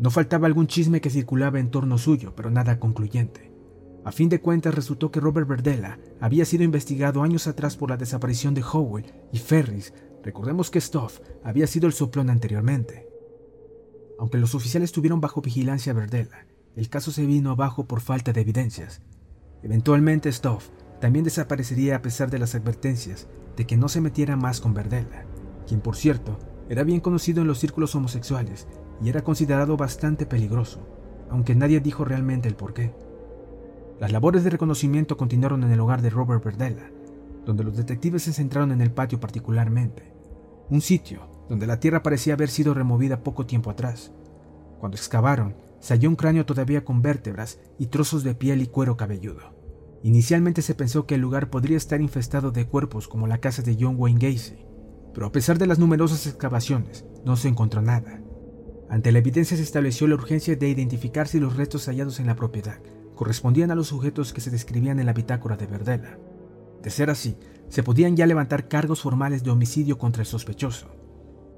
No 0.00 0.10
faltaba 0.10 0.46
algún 0.46 0.66
chisme 0.66 1.02
que 1.02 1.10
circulaba 1.10 1.60
en 1.60 1.70
torno 1.70 1.98
suyo, 1.98 2.32
pero 2.34 2.50
nada 2.50 2.80
concluyente. 2.80 3.52
A 4.02 4.12
fin 4.12 4.30
de 4.30 4.40
cuentas 4.40 4.74
resultó 4.74 5.10
que 5.10 5.20
Robert 5.20 5.46
Verdela 5.46 5.98
había 6.20 6.46
sido 6.46 6.64
investigado 6.64 7.22
años 7.22 7.46
atrás 7.46 7.76
por 7.76 7.90
la 7.90 7.98
desaparición 7.98 8.54
de 8.54 8.62
Howell 8.62 9.12
y 9.30 9.36
Ferris. 9.36 9.92
Recordemos 10.24 10.70
que 10.70 10.80
Stoff 10.80 11.20
había 11.44 11.66
sido 11.66 11.86
el 11.86 11.92
soplón 11.92 12.30
anteriormente. 12.30 13.06
Aunque 14.18 14.38
los 14.38 14.54
oficiales 14.54 14.90
tuvieron 14.90 15.20
bajo 15.20 15.42
vigilancia 15.42 15.92
a 15.92 15.96
Verdela, 15.96 16.46
el 16.76 16.88
caso 16.88 17.12
se 17.12 17.26
vino 17.26 17.50
abajo 17.50 17.84
por 17.84 18.00
falta 18.00 18.32
de 18.32 18.40
evidencias. 18.40 19.02
Eventualmente 19.62 20.30
Stoff 20.30 20.70
también 20.98 21.26
desaparecería 21.26 21.96
a 21.96 22.02
pesar 22.02 22.30
de 22.30 22.38
las 22.38 22.54
advertencias 22.54 23.28
de 23.54 23.66
que 23.66 23.76
no 23.76 23.90
se 23.90 24.00
metiera 24.00 24.36
más 24.36 24.62
con 24.62 24.72
Verdela, 24.72 25.26
quien 25.66 25.82
por 25.82 25.96
cierto 25.96 26.38
era 26.70 26.84
bien 26.84 27.00
conocido 27.00 27.42
en 27.42 27.48
los 27.48 27.58
círculos 27.58 27.94
homosexuales 27.94 28.66
y 29.02 29.08
era 29.08 29.22
considerado 29.22 29.76
bastante 29.76 30.26
peligroso, 30.26 30.80
aunque 31.30 31.54
nadie 31.54 31.80
dijo 31.80 32.04
realmente 32.04 32.48
el 32.48 32.56
porqué. 32.56 32.92
Las 33.98 34.12
labores 34.12 34.44
de 34.44 34.50
reconocimiento 34.50 35.16
continuaron 35.16 35.62
en 35.62 35.70
el 35.70 35.80
hogar 35.80 36.02
de 36.02 36.10
Robert 36.10 36.44
Verdela, 36.44 36.90
donde 37.44 37.64
los 37.64 37.76
detectives 37.76 38.22
se 38.22 38.32
centraron 38.32 38.72
en 38.72 38.80
el 38.80 38.92
patio 38.92 39.20
particularmente, 39.20 40.12
un 40.68 40.80
sitio 40.80 41.28
donde 41.48 41.66
la 41.66 41.80
tierra 41.80 42.02
parecía 42.02 42.34
haber 42.34 42.48
sido 42.48 42.74
removida 42.74 43.22
poco 43.22 43.44
tiempo 43.44 43.70
atrás. 43.70 44.12
Cuando 44.78 44.96
excavaron, 44.96 45.56
se 45.80 45.94
halló 45.94 46.08
un 46.08 46.16
cráneo 46.16 46.46
todavía 46.46 46.84
con 46.84 47.02
vértebras 47.02 47.58
y 47.78 47.86
trozos 47.86 48.22
de 48.22 48.34
piel 48.34 48.62
y 48.62 48.68
cuero 48.68 48.96
cabelludo. 48.96 49.58
Inicialmente 50.02 50.62
se 50.62 50.74
pensó 50.74 51.06
que 51.06 51.16
el 51.16 51.20
lugar 51.20 51.50
podría 51.50 51.76
estar 51.76 52.00
infestado 52.00 52.52
de 52.52 52.66
cuerpos 52.66 53.08
como 53.08 53.26
la 53.26 53.38
casa 53.38 53.62
de 53.62 53.76
John 53.78 53.96
Wayne 53.98 54.20
Gacy, 54.20 54.64
pero 55.12 55.26
a 55.26 55.32
pesar 55.32 55.58
de 55.58 55.66
las 55.66 55.78
numerosas 55.78 56.26
excavaciones, 56.26 57.04
no 57.24 57.36
se 57.36 57.48
encontró 57.48 57.82
nada. 57.82 58.19
Ante 58.90 59.12
la 59.12 59.20
evidencia 59.20 59.56
se 59.56 59.62
estableció 59.62 60.08
la 60.08 60.16
urgencia 60.16 60.56
de 60.56 60.68
identificar 60.68 61.28
si 61.28 61.38
los 61.38 61.56
restos 61.56 61.86
hallados 61.86 62.18
en 62.18 62.26
la 62.26 62.34
propiedad 62.34 62.80
correspondían 63.14 63.70
a 63.70 63.76
los 63.76 63.86
sujetos 63.86 64.32
que 64.32 64.40
se 64.40 64.50
describían 64.50 64.98
en 64.98 65.06
la 65.06 65.12
bitácora 65.12 65.56
de 65.56 65.66
Verdela. 65.66 66.18
De 66.82 66.90
ser 66.90 67.08
así, 67.08 67.36
se 67.68 67.82
podían 67.84 68.16
ya 68.16 68.26
levantar 68.26 68.66
cargos 68.66 69.02
formales 69.02 69.44
de 69.44 69.50
homicidio 69.50 69.96
contra 69.96 70.22
el 70.22 70.26
sospechoso. 70.26 70.88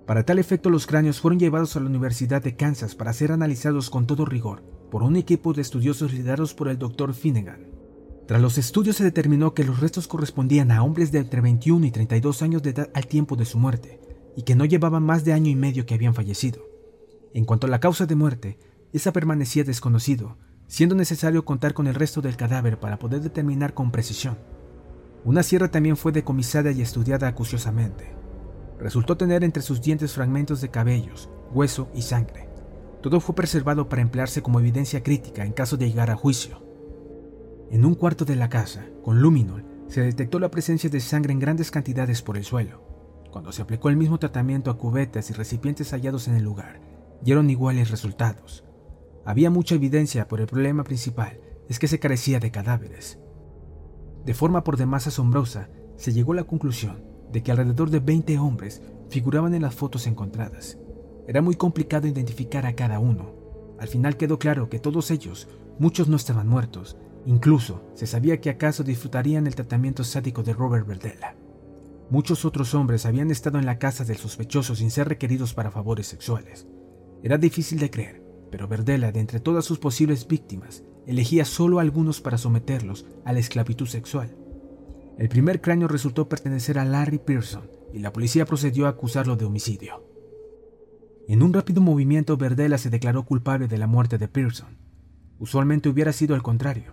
Para 0.06 0.26
tal 0.26 0.40
efecto, 0.40 0.68
los 0.68 0.86
cráneos 0.86 1.20
fueron 1.20 1.38
llevados 1.38 1.74
a 1.74 1.80
la 1.80 1.86
Universidad 1.86 2.42
de 2.42 2.54
Kansas 2.54 2.94
para 2.94 3.12
ser 3.12 3.32
analizados 3.32 3.88
con 3.88 4.06
todo 4.06 4.26
rigor 4.26 4.62
por 4.90 5.02
un 5.02 5.16
equipo 5.16 5.54
de 5.54 5.62
estudiosos 5.62 6.12
liderados 6.12 6.52
por 6.52 6.68
el 6.68 6.78
Dr. 6.78 7.14
Finnegan. 7.14 7.68
Tras 8.26 8.42
los 8.42 8.58
estudios 8.58 8.96
se 8.96 9.04
determinó 9.04 9.54
que 9.54 9.64
los 9.64 9.80
restos 9.80 10.06
correspondían 10.06 10.70
a 10.70 10.82
hombres 10.82 11.12
de 11.12 11.20
entre 11.20 11.40
21 11.40 11.86
y 11.86 11.90
32 11.92 12.42
años 12.42 12.62
de 12.62 12.70
edad 12.70 12.90
al 12.92 13.06
tiempo 13.06 13.36
de 13.36 13.46
su 13.46 13.58
muerte, 13.58 14.00
y 14.36 14.42
que 14.42 14.54
no 14.54 14.66
llevaban 14.66 15.02
más 15.02 15.24
de 15.24 15.32
año 15.32 15.50
y 15.50 15.54
medio 15.54 15.86
que 15.86 15.94
habían 15.94 16.14
fallecido. 16.14 16.71
En 17.34 17.44
cuanto 17.44 17.66
a 17.66 17.70
la 17.70 17.80
causa 17.80 18.06
de 18.06 18.14
muerte, 18.14 18.58
esa 18.92 19.12
permanecía 19.12 19.64
desconocido, 19.64 20.36
siendo 20.66 20.94
necesario 20.94 21.44
contar 21.44 21.74
con 21.74 21.86
el 21.86 21.94
resto 21.94 22.20
del 22.20 22.36
cadáver 22.36 22.78
para 22.78 22.98
poder 22.98 23.20
determinar 23.20 23.74
con 23.74 23.90
precisión. 23.90 24.38
Una 25.24 25.42
sierra 25.42 25.70
también 25.70 25.96
fue 25.96 26.12
decomisada 26.12 26.72
y 26.72 26.82
estudiada 26.82 27.28
acuciosamente. 27.28 28.12
Resultó 28.78 29.16
tener 29.16 29.44
entre 29.44 29.62
sus 29.62 29.80
dientes 29.80 30.12
fragmentos 30.12 30.60
de 30.60 30.70
cabellos, 30.70 31.30
hueso 31.52 31.88
y 31.94 32.02
sangre. 32.02 32.48
Todo 33.00 33.20
fue 33.20 33.34
preservado 33.34 33.88
para 33.88 34.02
emplearse 34.02 34.42
como 34.42 34.60
evidencia 34.60 35.02
crítica 35.02 35.44
en 35.44 35.52
caso 35.52 35.76
de 35.76 35.88
llegar 35.88 36.10
a 36.10 36.16
juicio. 36.16 36.62
En 37.70 37.84
un 37.84 37.94
cuarto 37.94 38.24
de 38.24 38.36
la 38.36 38.48
casa, 38.48 38.86
con 39.02 39.22
luminol, 39.22 39.64
se 39.88 40.02
detectó 40.02 40.38
la 40.38 40.50
presencia 40.50 40.90
de 40.90 41.00
sangre 41.00 41.32
en 41.32 41.38
grandes 41.38 41.70
cantidades 41.70 42.20
por 42.20 42.36
el 42.36 42.44
suelo. 42.44 42.82
Cuando 43.30 43.52
se 43.52 43.62
aplicó 43.62 43.88
el 43.88 43.96
mismo 43.96 44.18
tratamiento 44.18 44.70
a 44.70 44.76
cubetas 44.76 45.30
y 45.30 45.32
recipientes 45.32 45.92
hallados 45.92 46.28
en 46.28 46.34
el 46.34 46.42
lugar, 46.42 46.80
dieron 47.22 47.50
iguales 47.50 47.90
resultados. 47.90 48.64
Había 49.24 49.50
mucha 49.50 49.76
evidencia, 49.76 50.28
pero 50.28 50.42
el 50.42 50.48
problema 50.48 50.84
principal 50.84 51.40
es 51.68 51.78
que 51.78 51.88
se 51.88 52.00
carecía 52.00 52.40
de 52.40 52.50
cadáveres. 52.50 53.18
De 54.24 54.34
forma 54.34 54.64
por 54.64 54.76
demás 54.76 55.06
asombrosa, 55.06 55.68
se 55.96 56.12
llegó 56.12 56.32
a 56.32 56.36
la 56.36 56.44
conclusión 56.44 57.04
de 57.32 57.42
que 57.42 57.50
alrededor 57.50 57.90
de 57.90 58.00
20 58.00 58.38
hombres 58.38 58.82
figuraban 59.08 59.54
en 59.54 59.62
las 59.62 59.74
fotos 59.74 60.06
encontradas. 60.06 60.78
Era 61.26 61.40
muy 61.40 61.54
complicado 61.54 62.06
identificar 62.06 62.66
a 62.66 62.74
cada 62.74 62.98
uno. 62.98 63.34
Al 63.78 63.88
final 63.88 64.16
quedó 64.16 64.38
claro 64.38 64.68
que 64.68 64.78
todos 64.78 65.10
ellos, 65.10 65.48
muchos 65.78 66.08
no 66.08 66.16
estaban 66.16 66.48
muertos, 66.48 66.96
incluso 67.24 67.82
se 67.94 68.06
sabía 68.06 68.40
que 68.40 68.50
acaso 68.50 68.82
disfrutarían 68.82 69.46
el 69.46 69.54
tratamiento 69.54 70.04
sádico 70.04 70.42
de 70.42 70.52
Robert 70.52 70.86
Verdela. 70.86 71.36
Muchos 72.10 72.44
otros 72.44 72.74
hombres 72.74 73.06
habían 73.06 73.30
estado 73.30 73.58
en 73.58 73.66
la 73.66 73.78
casa 73.78 74.04
del 74.04 74.16
sospechoso 74.16 74.74
sin 74.74 74.90
ser 74.90 75.08
requeridos 75.08 75.54
para 75.54 75.70
favores 75.70 76.06
sexuales. 76.06 76.66
Era 77.22 77.38
difícil 77.38 77.78
de 77.78 77.90
creer, 77.90 78.22
pero 78.50 78.66
Verdela, 78.66 79.12
de 79.12 79.20
entre 79.20 79.40
todas 79.40 79.64
sus 79.64 79.78
posibles 79.78 80.26
víctimas, 80.26 80.82
elegía 81.06 81.44
solo 81.44 81.78
a 81.78 81.82
algunos 81.82 82.20
para 82.20 82.38
someterlos 82.38 83.06
a 83.24 83.32
la 83.32 83.38
esclavitud 83.38 83.86
sexual. 83.86 84.36
El 85.18 85.28
primer 85.28 85.60
cráneo 85.60 85.88
resultó 85.88 86.28
pertenecer 86.28 86.78
a 86.78 86.84
Larry 86.84 87.18
Pearson 87.18 87.70
y 87.92 88.00
la 88.00 88.12
policía 88.12 88.46
procedió 88.46 88.86
a 88.86 88.90
acusarlo 88.90 89.36
de 89.36 89.44
homicidio. 89.44 90.04
En 91.28 91.42
un 91.42 91.52
rápido 91.52 91.80
movimiento, 91.80 92.36
Verdela 92.36 92.78
se 92.78 92.90
declaró 92.90 93.24
culpable 93.24 93.68
de 93.68 93.78
la 93.78 93.86
muerte 93.86 94.18
de 94.18 94.28
Pearson. 94.28 94.76
Usualmente 95.38 95.88
hubiera 95.88 96.12
sido 96.12 96.34
al 96.34 96.42
contrario, 96.42 96.92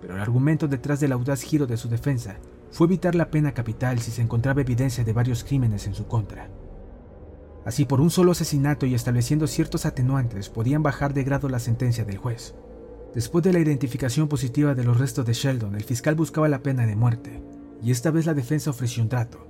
pero 0.00 0.16
el 0.16 0.20
argumento 0.20 0.68
detrás 0.68 1.00
del 1.00 1.12
audaz 1.12 1.42
giro 1.42 1.66
de 1.66 1.78
su 1.78 1.88
defensa 1.88 2.36
fue 2.70 2.86
evitar 2.86 3.14
la 3.14 3.30
pena 3.30 3.52
capital 3.54 4.00
si 4.00 4.10
se 4.10 4.20
encontraba 4.20 4.60
evidencia 4.60 5.04
de 5.04 5.12
varios 5.12 5.44
crímenes 5.44 5.86
en 5.86 5.94
su 5.94 6.06
contra. 6.06 6.50
Así, 7.64 7.84
por 7.84 8.00
un 8.00 8.10
solo 8.10 8.32
asesinato 8.32 8.86
y 8.86 8.94
estableciendo 8.94 9.46
ciertos 9.46 9.86
atenuantes, 9.86 10.48
podían 10.48 10.82
bajar 10.82 11.14
de 11.14 11.22
grado 11.22 11.48
la 11.48 11.60
sentencia 11.60 12.04
del 12.04 12.18
juez. 12.18 12.54
Después 13.14 13.44
de 13.44 13.52
la 13.52 13.60
identificación 13.60 14.28
positiva 14.28 14.74
de 14.74 14.84
los 14.84 14.98
restos 14.98 15.26
de 15.26 15.34
Sheldon, 15.34 15.74
el 15.74 15.84
fiscal 15.84 16.14
buscaba 16.14 16.48
la 16.48 16.62
pena 16.62 16.86
de 16.86 16.96
muerte, 16.96 17.42
y 17.82 17.90
esta 17.90 18.10
vez 18.10 18.26
la 18.26 18.34
defensa 18.34 18.70
ofreció 18.70 19.02
un 19.02 19.08
trato. 19.08 19.46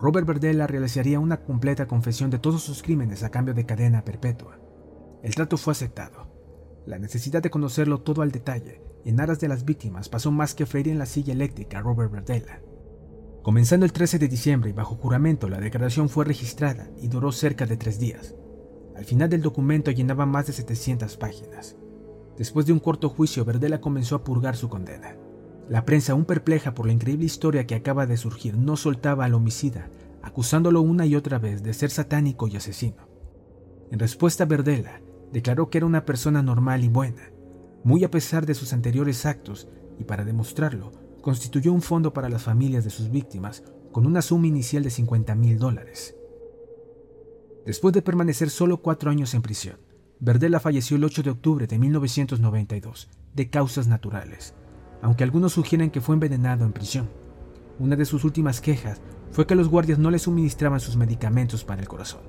Robert 0.00 0.26
Verdella 0.26 0.66
realizaría 0.66 1.20
una 1.20 1.40
completa 1.40 1.86
confesión 1.86 2.30
de 2.30 2.38
todos 2.38 2.62
sus 2.62 2.82
crímenes 2.82 3.22
a 3.22 3.30
cambio 3.30 3.54
de 3.54 3.66
cadena 3.66 4.04
perpetua. 4.04 4.58
El 5.22 5.34
trato 5.34 5.56
fue 5.56 5.72
aceptado. 5.72 6.28
La 6.86 6.98
necesidad 6.98 7.42
de 7.42 7.50
conocerlo 7.50 8.00
todo 8.00 8.22
al 8.22 8.30
detalle, 8.30 8.82
en 9.04 9.20
aras 9.20 9.40
de 9.40 9.48
las 9.48 9.64
víctimas, 9.64 10.08
pasó 10.08 10.30
más 10.30 10.54
que 10.54 10.66
freír 10.66 10.88
en 10.88 10.98
la 10.98 11.06
silla 11.06 11.32
eléctrica 11.32 11.78
a 11.78 11.82
Robert 11.82 12.12
Verdella. 12.12 12.60
Comenzando 13.48 13.86
el 13.86 13.94
13 13.94 14.18
de 14.18 14.28
diciembre 14.28 14.68
y 14.68 14.74
bajo 14.74 14.96
juramento, 14.96 15.48
la 15.48 15.58
declaración 15.58 16.10
fue 16.10 16.26
registrada 16.26 16.90
y 17.00 17.08
duró 17.08 17.32
cerca 17.32 17.64
de 17.64 17.78
tres 17.78 17.98
días. 17.98 18.34
Al 18.94 19.06
final 19.06 19.30
del 19.30 19.40
documento 19.40 19.90
llenaba 19.90 20.26
más 20.26 20.48
de 20.48 20.52
700 20.52 21.16
páginas. 21.16 21.74
Después 22.36 22.66
de 22.66 22.74
un 22.74 22.78
corto 22.78 23.08
juicio, 23.08 23.46
Verdela 23.46 23.80
comenzó 23.80 24.16
a 24.16 24.22
purgar 24.22 24.54
su 24.54 24.68
condena. 24.68 25.16
La 25.66 25.86
prensa, 25.86 26.12
aún 26.12 26.26
perpleja 26.26 26.74
por 26.74 26.84
la 26.84 26.92
increíble 26.92 27.24
historia 27.24 27.66
que 27.66 27.74
acaba 27.74 28.04
de 28.04 28.18
surgir, 28.18 28.58
no 28.58 28.76
soltaba 28.76 29.24
al 29.24 29.32
homicida, 29.32 29.88
acusándolo 30.22 30.82
una 30.82 31.06
y 31.06 31.16
otra 31.16 31.38
vez 31.38 31.62
de 31.62 31.72
ser 31.72 31.88
satánico 31.88 32.48
y 32.48 32.56
asesino. 32.56 33.08
En 33.90 33.98
respuesta, 33.98 34.44
Verdela 34.44 35.00
declaró 35.32 35.70
que 35.70 35.78
era 35.78 35.86
una 35.86 36.04
persona 36.04 36.42
normal 36.42 36.84
y 36.84 36.88
buena, 36.88 37.32
muy 37.82 38.04
a 38.04 38.10
pesar 38.10 38.44
de 38.44 38.52
sus 38.52 38.74
anteriores 38.74 39.24
actos, 39.24 39.68
y 39.98 40.04
para 40.04 40.26
demostrarlo, 40.26 40.92
constituyó 41.20 41.72
un 41.72 41.82
fondo 41.82 42.12
para 42.12 42.28
las 42.28 42.42
familias 42.42 42.84
de 42.84 42.90
sus 42.90 43.10
víctimas 43.10 43.62
con 43.92 44.06
una 44.06 44.22
suma 44.22 44.46
inicial 44.46 44.82
de 44.82 44.90
50 44.90 45.34
mil 45.34 45.58
dólares. 45.58 46.14
Después 47.66 47.92
de 47.92 48.02
permanecer 48.02 48.50
solo 48.50 48.78
cuatro 48.80 49.10
años 49.10 49.34
en 49.34 49.42
prisión, 49.42 49.76
Verdela 50.20 50.58
falleció 50.58 50.96
el 50.96 51.04
8 51.04 51.22
de 51.22 51.30
octubre 51.30 51.66
de 51.66 51.78
1992 51.78 53.08
de 53.34 53.50
causas 53.50 53.86
naturales, 53.86 54.54
aunque 55.02 55.22
algunos 55.22 55.52
sugieren 55.52 55.90
que 55.90 56.00
fue 56.00 56.14
envenenado 56.14 56.64
en 56.64 56.72
prisión. 56.72 57.08
Una 57.78 57.94
de 57.94 58.04
sus 58.04 58.24
últimas 58.24 58.60
quejas 58.60 59.00
fue 59.30 59.46
que 59.46 59.54
los 59.54 59.68
guardias 59.68 59.98
no 59.98 60.10
le 60.10 60.18
suministraban 60.18 60.80
sus 60.80 60.96
medicamentos 60.96 61.64
para 61.64 61.80
el 61.80 61.88
corazón. 61.88 62.22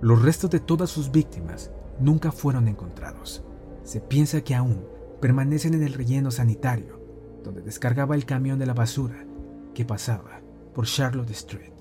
Los 0.00 0.20
restos 0.22 0.50
de 0.50 0.60
todas 0.60 0.90
sus 0.90 1.10
víctimas 1.10 1.70
nunca 1.98 2.32
fueron 2.32 2.68
encontrados. 2.68 3.42
Se 3.82 4.00
piensa 4.00 4.42
que 4.42 4.54
aún 4.54 4.84
permanecen 5.20 5.72
en 5.72 5.84
el 5.84 5.94
relleno 5.94 6.30
sanitario, 6.30 7.00
donde 7.46 7.62
descargaba 7.62 8.16
el 8.16 8.26
camión 8.26 8.58
de 8.58 8.66
la 8.66 8.74
basura 8.74 9.24
que 9.72 9.84
pasaba 9.84 10.40
por 10.74 10.84
Charlotte 10.86 11.30
Street. 11.30 11.72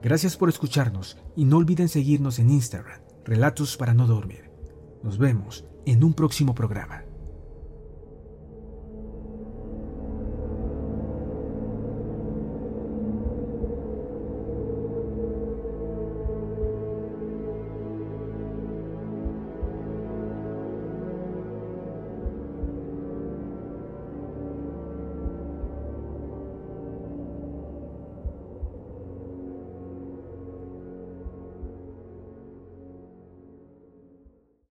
Gracias 0.00 0.36
por 0.36 0.48
escucharnos 0.48 1.18
y 1.36 1.44
no 1.44 1.58
olviden 1.58 1.88
seguirnos 1.88 2.38
en 2.38 2.50
Instagram, 2.50 3.00
Relatos 3.24 3.76
para 3.76 3.92
no 3.92 4.06
dormir. 4.06 4.50
Nos 5.02 5.18
vemos 5.18 5.66
en 5.84 6.04
un 6.04 6.14
próximo 6.14 6.54
programa. 6.54 7.09